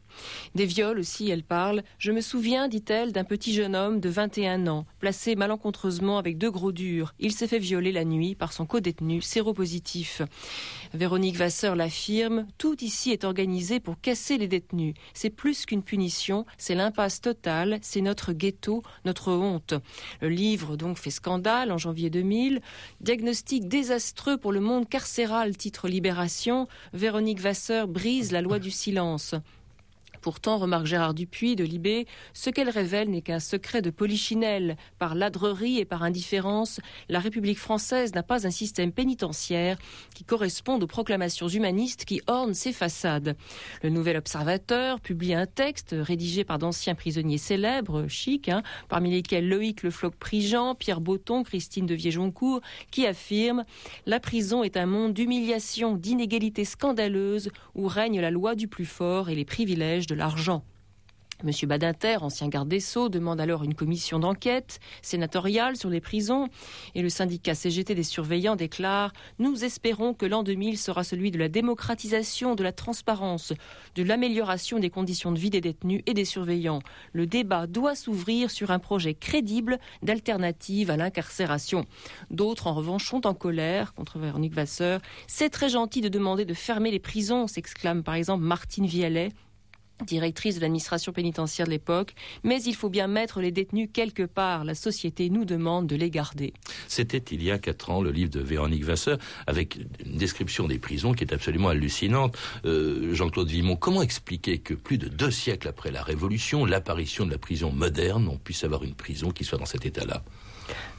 Des 0.54 0.66
viols 0.66 0.98
aussi, 0.98 1.30
elle 1.30 1.42
parle. 1.42 1.82
Je 1.96 2.12
me 2.12 2.20
souviens, 2.20 2.68
dit-elle, 2.68 3.12
d'un 3.12 3.24
petit 3.24 3.54
jeune 3.54 3.74
homme 3.74 3.98
de 3.98 4.10
21 4.10 4.66
ans, 4.66 4.84
placé 4.98 5.36
malencontreusement 5.36 6.18
avec 6.18 6.36
deux 6.36 6.50
gros 6.50 6.70
durs. 6.70 7.14
Il 7.18 7.32
s'est 7.32 7.46
fait 7.46 7.58
violer 7.58 7.92
la 7.92 8.04
nuit 8.04 8.34
par 8.34 8.52
son 8.52 8.66
co-détenu 8.66 9.22
séropositif. 9.22 10.20
Véronique 10.92 11.36
Vasseur 11.36 11.76
l'affirme, 11.76 12.46
tout 12.58 12.76
ici 12.84 13.10
est 13.10 13.24
organisé 13.24 13.80
pour 13.80 13.98
casser 13.98 14.36
les 14.36 14.46
détenus. 14.46 14.92
C'est 15.14 15.30
plus 15.30 15.64
qu'une 15.64 15.82
punition, 15.82 16.44
c'est 16.58 16.74
l'impasse 16.74 17.22
totale, 17.22 17.78
c'est 17.80 18.02
notre 18.02 18.34
ghetto, 18.34 18.82
notre 19.06 19.32
honte. 19.32 19.72
Le 20.20 20.28
livre 20.28 20.76
donc 20.76 20.98
fait 20.98 21.08
scandale 21.08 21.72
en 21.72 21.78
janvier 21.78 22.10
2000. 22.10 22.60
Diagnostic 23.00 23.66
désastreux 23.66 24.36
pour 24.36 24.52
le 24.52 24.60
monde 24.60 24.86
carcéral, 24.86 25.56
titre 25.56 25.88
Libération. 25.88 26.49
Véronique 26.92 27.40
Vasseur 27.40 27.88
brise 27.88 28.32
la 28.32 28.42
loi 28.42 28.58
du 28.58 28.70
silence. 28.70 29.34
Pourtant, 30.20 30.58
remarque 30.58 30.86
Gérard 30.86 31.14
Dupuis 31.14 31.56
de 31.56 31.64
Libé, 31.64 32.06
ce 32.34 32.50
qu'elle 32.50 32.68
révèle 32.68 33.08
n'est 33.10 33.22
qu'un 33.22 33.40
secret 33.40 33.82
de 33.82 33.90
polichinelle. 33.90 34.76
Par 34.98 35.14
ladrerie 35.14 35.78
et 35.78 35.84
par 35.84 36.02
indifférence, 36.02 36.80
la 37.08 37.20
République 37.20 37.58
française 37.58 38.14
n'a 38.14 38.22
pas 38.22 38.46
un 38.46 38.50
système 38.50 38.92
pénitentiaire 38.92 39.78
qui 40.14 40.24
corresponde 40.24 40.82
aux 40.82 40.86
proclamations 40.86 41.48
humanistes 41.48 42.04
qui 42.04 42.20
ornent 42.26 42.54
ses 42.54 42.72
façades. 42.72 43.36
Le 43.82 43.90
Nouvel 43.90 44.16
Observateur 44.16 45.00
publie 45.00 45.34
un 45.34 45.46
texte 45.46 45.94
rédigé 45.98 46.44
par 46.44 46.58
d'anciens 46.58 46.94
prisonniers 46.94 47.38
célèbres, 47.38 48.06
chics, 48.08 48.48
hein, 48.48 48.62
parmi 48.88 49.10
lesquels 49.10 49.48
Loïc 49.48 49.82
Le 49.82 49.90
Floch-Prigent, 49.90 50.74
Pierre 50.74 51.00
Botton, 51.00 51.42
Christine 51.42 51.86
de 51.86 51.94
Viejoncourt, 51.94 52.60
qui 52.90 53.06
affirment 53.06 53.64
La 54.06 54.20
prison 54.20 54.62
est 54.62 54.76
un 54.76 54.86
monde 54.86 55.14
d'humiliation, 55.14 55.96
d'inégalité 55.96 56.64
scandaleuse 56.64 57.50
où 57.74 57.88
règne 57.88 58.20
la 58.20 58.30
loi 58.30 58.54
du 58.54 58.68
plus 58.68 58.84
fort 58.84 59.30
et 59.30 59.34
les 59.34 59.44
privilèges 59.44 60.06
de 60.10 60.14
l'argent. 60.16 60.64
Monsieur 61.42 61.66
Badinter, 61.66 62.18
ancien 62.22 62.48
garde 62.48 62.68
des 62.68 62.80
Sceaux, 62.80 63.08
demande 63.08 63.40
alors 63.40 63.64
une 63.64 63.74
commission 63.74 64.18
d'enquête 64.18 64.78
sénatoriale 65.00 65.74
sur 65.74 65.88
les 65.88 66.02
prisons 66.02 66.48
et 66.94 67.00
le 67.00 67.08
syndicat 67.08 67.54
CGT 67.54 67.94
des 67.94 68.02
surveillants 68.02 68.56
déclare 68.56 69.14
Nous 69.38 69.64
espérons 69.64 70.12
que 70.12 70.26
l'an 70.26 70.42
2000 70.42 70.76
sera 70.76 71.02
celui 71.02 71.30
de 71.30 71.38
la 71.38 71.48
démocratisation, 71.48 72.56
de 72.56 72.62
la 72.62 72.72
transparence, 72.72 73.54
de 73.94 74.02
l'amélioration 74.02 74.80
des 74.80 74.90
conditions 74.90 75.32
de 75.32 75.38
vie 75.38 75.48
des 75.48 75.62
détenus 75.62 76.02
et 76.04 76.12
des 76.12 76.26
surveillants. 76.26 76.82
Le 77.14 77.26
débat 77.26 77.66
doit 77.66 77.94
s'ouvrir 77.94 78.50
sur 78.50 78.70
un 78.70 78.78
projet 78.78 79.14
crédible 79.14 79.78
d'alternative 80.02 80.90
à 80.90 80.98
l'incarcération. 80.98 81.86
D'autres, 82.30 82.66
en 82.66 82.74
revanche, 82.74 83.08
sont 83.08 83.26
en 83.26 83.32
colère 83.32 83.94
contre 83.94 84.18
Véronique 84.18 84.54
Vasseur. 84.54 85.00
C'est 85.26 85.48
très 85.48 85.70
gentil 85.70 86.02
de 86.02 86.10
demander 86.10 86.44
de 86.44 86.54
fermer 86.54 86.90
les 86.90 86.98
prisons, 86.98 87.46
s'exclame 87.46 88.02
par 88.02 88.14
exemple 88.14 88.44
Martine 88.44 88.86
Vialet, 88.86 89.30
directrice 90.04 90.56
de 90.56 90.60
l'administration 90.60 91.12
pénitentiaire 91.12 91.66
de 91.66 91.72
l'époque, 91.72 92.14
mais 92.42 92.62
il 92.62 92.74
faut 92.74 92.88
bien 92.88 93.06
mettre 93.06 93.40
les 93.40 93.50
détenus 93.50 93.88
quelque 93.92 94.22
part. 94.22 94.64
La 94.64 94.74
société 94.74 95.30
nous 95.30 95.44
demande 95.44 95.86
de 95.86 95.96
les 95.96 96.10
garder. 96.10 96.52
C'était 96.88 97.18
il 97.18 97.42
y 97.42 97.50
a 97.50 97.58
quatre 97.58 97.90
ans 97.90 98.00
le 98.00 98.10
livre 98.10 98.30
de 98.30 98.40
Véronique 98.40 98.84
Vasseur 98.84 99.18
avec 99.46 99.78
une 100.04 100.16
description 100.16 100.66
des 100.68 100.78
prisons 100.78 101.12
qui 101.12 101.24
est 101.24 101.32
absolument 101.32 101.68
hallucinante. 101.68 102.36
Euh, 102.64 103.14
Jean-Claude 103.14 103.48
Vimon, 103.48 103.76
comment 103.76 104.02
expliquer 104.02 104.58
que 104.58 104.74
plus 104.74 104.98
de 104.98 105.08
deux 105.08 105.30
siècles 105.30 105.68
après 105.68 105.90
la 105.90 106.02
Révolution, 106.02 106.64
l'apparition 106.64 107.26
de 107.26 107.30
la 107.30 107.38
prison 107.38 107.72
moderne, 107.72 108.28
on 108.28 108.36
puisse 108.36 108.64
avoir 108.64 108.82
une 108.84 108.94
prison 108.94 109.30
qui 109.30 109.44
soit 109.44 109.58
dans 109.58 109.66
cet 109.66 109.86
état-là? 109.86 110.22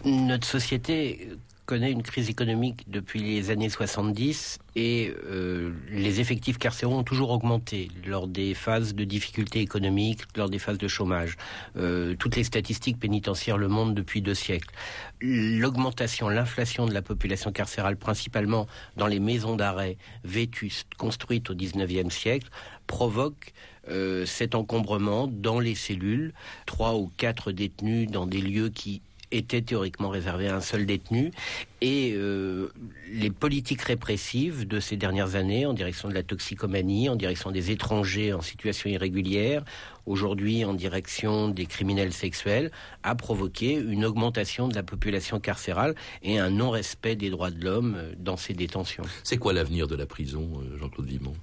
Notre 0.04 0.48
société 0.48 1.30
connaît 1.66 1.92
une 1.92 2.04
crise 2.04 2.30
économique 2.30 2.90
depuis 2.90 3.22
les 3.22 3.50
années 3.50 3.70
70 3.70 4.60
et 4.76 5.14
euh, 5.26 5.72
les 5.90 6.20
effectifs 6.20 6.58
carcéraux 6.58 6.96
ont 6.96 7.04
toujours 7.04 7.32
augmenté 7.32 7.90
lors 8.06 8.28
des 8.28 8.54
phases 8.54 8.96
de 8.96 9.04
difficultés 9.04 9.60
économiques, 9.60 10.22
lors 10.36 10.50
des 10.50 10.60
phases 10.60 10.78
de 10.78 10.88
chômage. 10.88 11.38
Euh, 11.78 12.16
toutes 12.16 12.36
les 12.36 12.44
statistiques 12.44 13.00
pénitentiaires 13.00 13.58
le 13.58 13.68
montrent 13.68 13.94
depuis 13.94 14.22
deux 14.22 14.34
siècles. 14.34 14.70
L'augmentation, 15.22 16.30
l'inflation 16.30 16.86
de 16.86 16.94
la 16.94 17.02
population 17.02 17.52
carcérale, 17.52 17.98
principalement 17.98 18.68
dans 18.98 19.08
les 19.08 19.20
maisons 19.20 19.56
d'arrêt 19.56 19.98
vétustes 20.24 20.94
construites 20.98 21.50
au 21.50 21.54
19e 21.54 22.10
siècle, 22.10 22.50
provoque 22.88 23.54
euh, 23.90 24.26
cet 24.26 24.54
encombrement 24.54 25.28
dans 25.28 25.60
les 25.60 25.76
cellules, 25.76 26.34
trois 26.66 26.96
ou 26.96 27.12
quatre 27.18 27.52
détenus 27.52 28.10
dans 28.10 28.28
des 28.28 28.42
lieux 28.42 28.70
qui 28.70 29.02
était 29.32 29.62
théoriquement 29.62 30.10
réservé 30.10 30.48
à 30.48 30.56
un 30.56 30.62
seul 30.62 30.86
détenu. 30.86 31.32
Et 31.82 32.14
euh, 32.16 32.70
les 33.12 33.32
politiques 33.32 33.82
répressives 33.82 34.68
de 34.68 34.80
ces 34.80 34.98
dernières 34.98 35.36
années 35.36 35.66
en 35.66 35.74
direction 35.74 36.10
de 36.10 36.14
la 36.14 36.22
toxicomanie, 36.22 37.10
en 37.10 37.16
direction 37.16 37.52
des 37.52 37.72
étrangers 37.72 38.34
en 38.34 38.42
situation 38.42 38.90
irrégulière, 38.90 39.64
aujourd'hui 40.06 40.64
en 40.64 40.74
direction 40.74 41.48
des 41.50 41.66
criminels 41.66 42.14
sexuels, 42.14 42.72
a 43.04 43.16
provoqué 43.16 43.74
une 43.74 44.06
augmentation 44.06 44.68
de 44.68 44.76
la 44.76 44.84
population 44.84 45.40
carcérale 45.40 45.96
et 46.22 46.38
un 46.38 46.52
non-respect 46.52 47.16
des 47.16 47.30
droits 47.30 47.52
de 47.52 47.64
l'homme 47.64 47.98
dans 48.20 48.38
ces 48.38 48.54
détentions. 48.54 49.04
C'est 49.24 49.38
quoi 49.38 49.54
l'avenir 49.54 49.88
de 49.88 49.96
la 49.96 50.06
prison, 50.06 50.50
euh, 50.58 50.78
Jean-Claude 50.78 51.08
Vimont? 51.08 51.34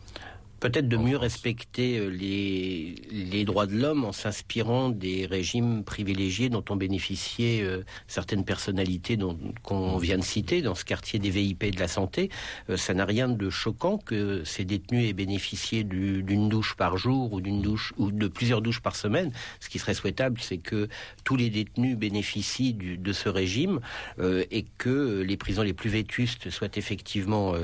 Peut-être 0.61 0.88
de 0.88 0.97
mieux 0.97 1.16
respecter 1.16 1.99
euh, 1.99 2.09
les, 2.09 2.97
les 3.11 3.44
droits 3.44 3.66
de 3.66 3.77
l'homme 3.77 4.05
en 4.05 4.12
s'inspirant 4.12 4.88
des 4.88 5.27
régimes 5.27 5.85
privilégiés 5.85 6.49
dont 6.49 6.64
ont 6.71 6.77
bénéficié 6.77 7.62
euh, 7.62 7.85
certaines 8.07 8.44
personnalités 8.44 9.18
qu'on 9.62 9.99
vient 9.99 10.18
de 10.18 10.25
citer 10.25 10.62
dans 10.62 10.75
ce 10.75 10.85
quartier 10.85 11.18
des 11.18 11.31
VIP 11.31 11.75
de 11.75 11.81
la 11.81 11.88
santé. 11.88 12.31
Euh, 12.71 12.77
ça 12.77 12.94
n'a 12.94 13.05
rien 13.05 13.29
de 13.29 13.51
choquant 13.51 13.99
que 13.99 14.42
ces 14.44 14.64
détenus 14.64 15.09
aient 15.09 15.12
bénéficié 15.14 15.85
d'une 15.85 16.49
douche 16.49 16.75
par 16.77 16.97
jour 16.97 17.33
ou 17.33 17.40
d'une 17.40 17.62
douche 17.62 17.92
ou 17.99 18.11
de 18.11 18.29
plusieurs 18.29 18.62
douches 18.62 18.81
par 18.81 18.97
semaine. 18.97 19.33
Ce 19.61 19.68
qui 19.68 19.79
serait 19.79 19.94
souhaitable, 19.94 20.40
c'est 20.40 20.59
que 20.59 20.88
tous 21.25 21.37
les 21.37 21.51
détenus 21.51 21.97
bénéficient 21.97 22.75
du, 22.75 22.99
de 22.99 23.12
ce 23.12 23.29
régime 23.29 23.81
et 24.21 24.64
que 24.79 25.23
les 25.23 25.37
prisons 25.37 25.62
les 25.62 25.73
plus 25.73 25.90
vétustes 25.90 26.51
soient 26.51 26.68
effectivement 26.77 27.55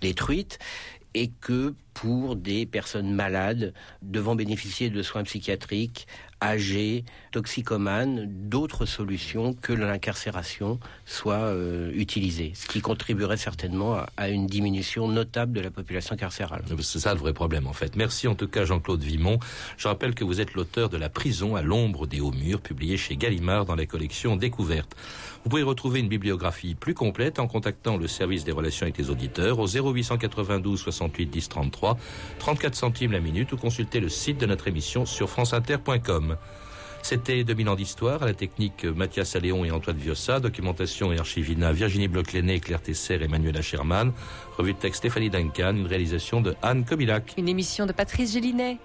détruites 0.00 0.58
et 1.14 1.30
que 1.40 1.74
pour 1.94 2.34
des 2.34 2.66
personnes 2.66 3.12
malades 3.12 3.72
devant 4.02 4.34
bénéficier 4.34 4.90
de 4.90 5.02
soins 5.02 5.22
psychiatriques, 5.22 6.08
âgées, 6.42 7.04
toxicomanes, 7.32 8.26
d'autres 8.48 8.84
solutions 8.84 9.54
que 9.54 9.72
l'incarcération 9.72 10.78
soient 11.06 11.36
euh, 11.36 11.90
utilisées, 11.94 12.52
ce 12.54 12.66
qui 12.66 12.80
contribuerait 12.80 13.36
certainement 13.36 13.98
à, 14.16 14.28
une 14.28 14.46
diminution 14.46 15.08
notable 15.08 15.52
de 15.52 15.60
la 15.60 15.70
population 15.70 16.16
carcérale. 16.16 16.64
C'est 16.80 16.98
ça 16.98 17.14
le 17.14 17.20
vrai 17.20 17.32
problème 17.32 17.66
en 17.66 17.72
fait. 17.72 17.96
Merci 17.96 18.28
en 18.28 18.34
tout 18.34 18.48
cas 18.48 18.64
Jean-Claude 18.64 19.02
Vimont. 19.02 19.38
Je 19.76 19.88
rappelle 19.88 20.14
que 20.14 20.24
vous 20.24 20.40
êtes 20.40 20.54
l'auteur 20.54 20.88
de 20.88 20.96
La 20.96 21.08
prison 21.08 21.56
à 21.56 21.62
l'ombre 21.62 22.06
des 22.06 22.20
hauts 22.20 22.32
murs, 22.32 22.60
publié 22.60 22.96
chez 22.96 23.16
Gallimard 23.16 23.64
dans 23.64 23.76
la 23.76 23.86
collection 23.86 24.36
Découverte. 24.36 24.94
Vous 25.44 25.50
pouvez 25.50 25.62
retrouver 25.62 26.00
une 26.00 26.08
bibliographie 26.08 26.74
plus 26.74 26.94
complète 26.94 27.38
en 27.38 27.46
contactant 27.46 27.98
le 27.98 28.08
service 28.08 28.44
des 28.44 28.52
relations 28.52 28.84
avec 28.84 28.96
les 28.96 29.10
auditeurs 29.10 29.58
au 29.58 29.66
0892 29.66 30.80
68 30.80 31.26
10 31.26 31.48
33, 31.50 31.98
34 32.38 32.74
centimes 32.74 33.12
la 33.12 33.20
minute 33.20 33.52
ou 33.52 33.58
consulter 33.58 34.00
le 34.00 34.08
site 34.08 34.38
de 34.40 34.46
notre 34.46 34.68
émission 34.68 35.04
sur 35.04 35.28
franceinter.com. 35.28 36.38
C'était 37.02 37.44
2000 37.44 37.68
ans 37.68 37.74
d'histoire 37.74 38.22
à 38.22 38.26
la 38.26 38.32
technique 38.32 38.86
Mathias 38.86 39.36
Alléon 39.36 39.66
et 39.66 39.70
Antoine 39.70 39.98
Viossa, 39.98 40.40
documentation 40.40 41.12
et 41.12 41.18
archivina 41.18 41.70
Virginie 41.70 42.08
bloch 42.08 42.28
Claire 42.62 42.80
Tesser 42.80 43.18
et 43.20 43.28
Manuela 43.28 43.60
Sherman, 43.60 44.12
revue 44.56 44.72
de 44.72 44.78
texte 44.78 45.00
Stéphanie 45.00 45.28
Duncan, 45.28 45.76
une 45.76 45.86
réalisation 45.86 46.40
de 46.40 46.54
Anne 46.62 46.86
Kobilac. 46.86 47.34
Une 47.36 47.50
émission 47.50 47.84
de 47.84 47.92
Patrice 47.92 48.32
Gélinet. 48.32 48.78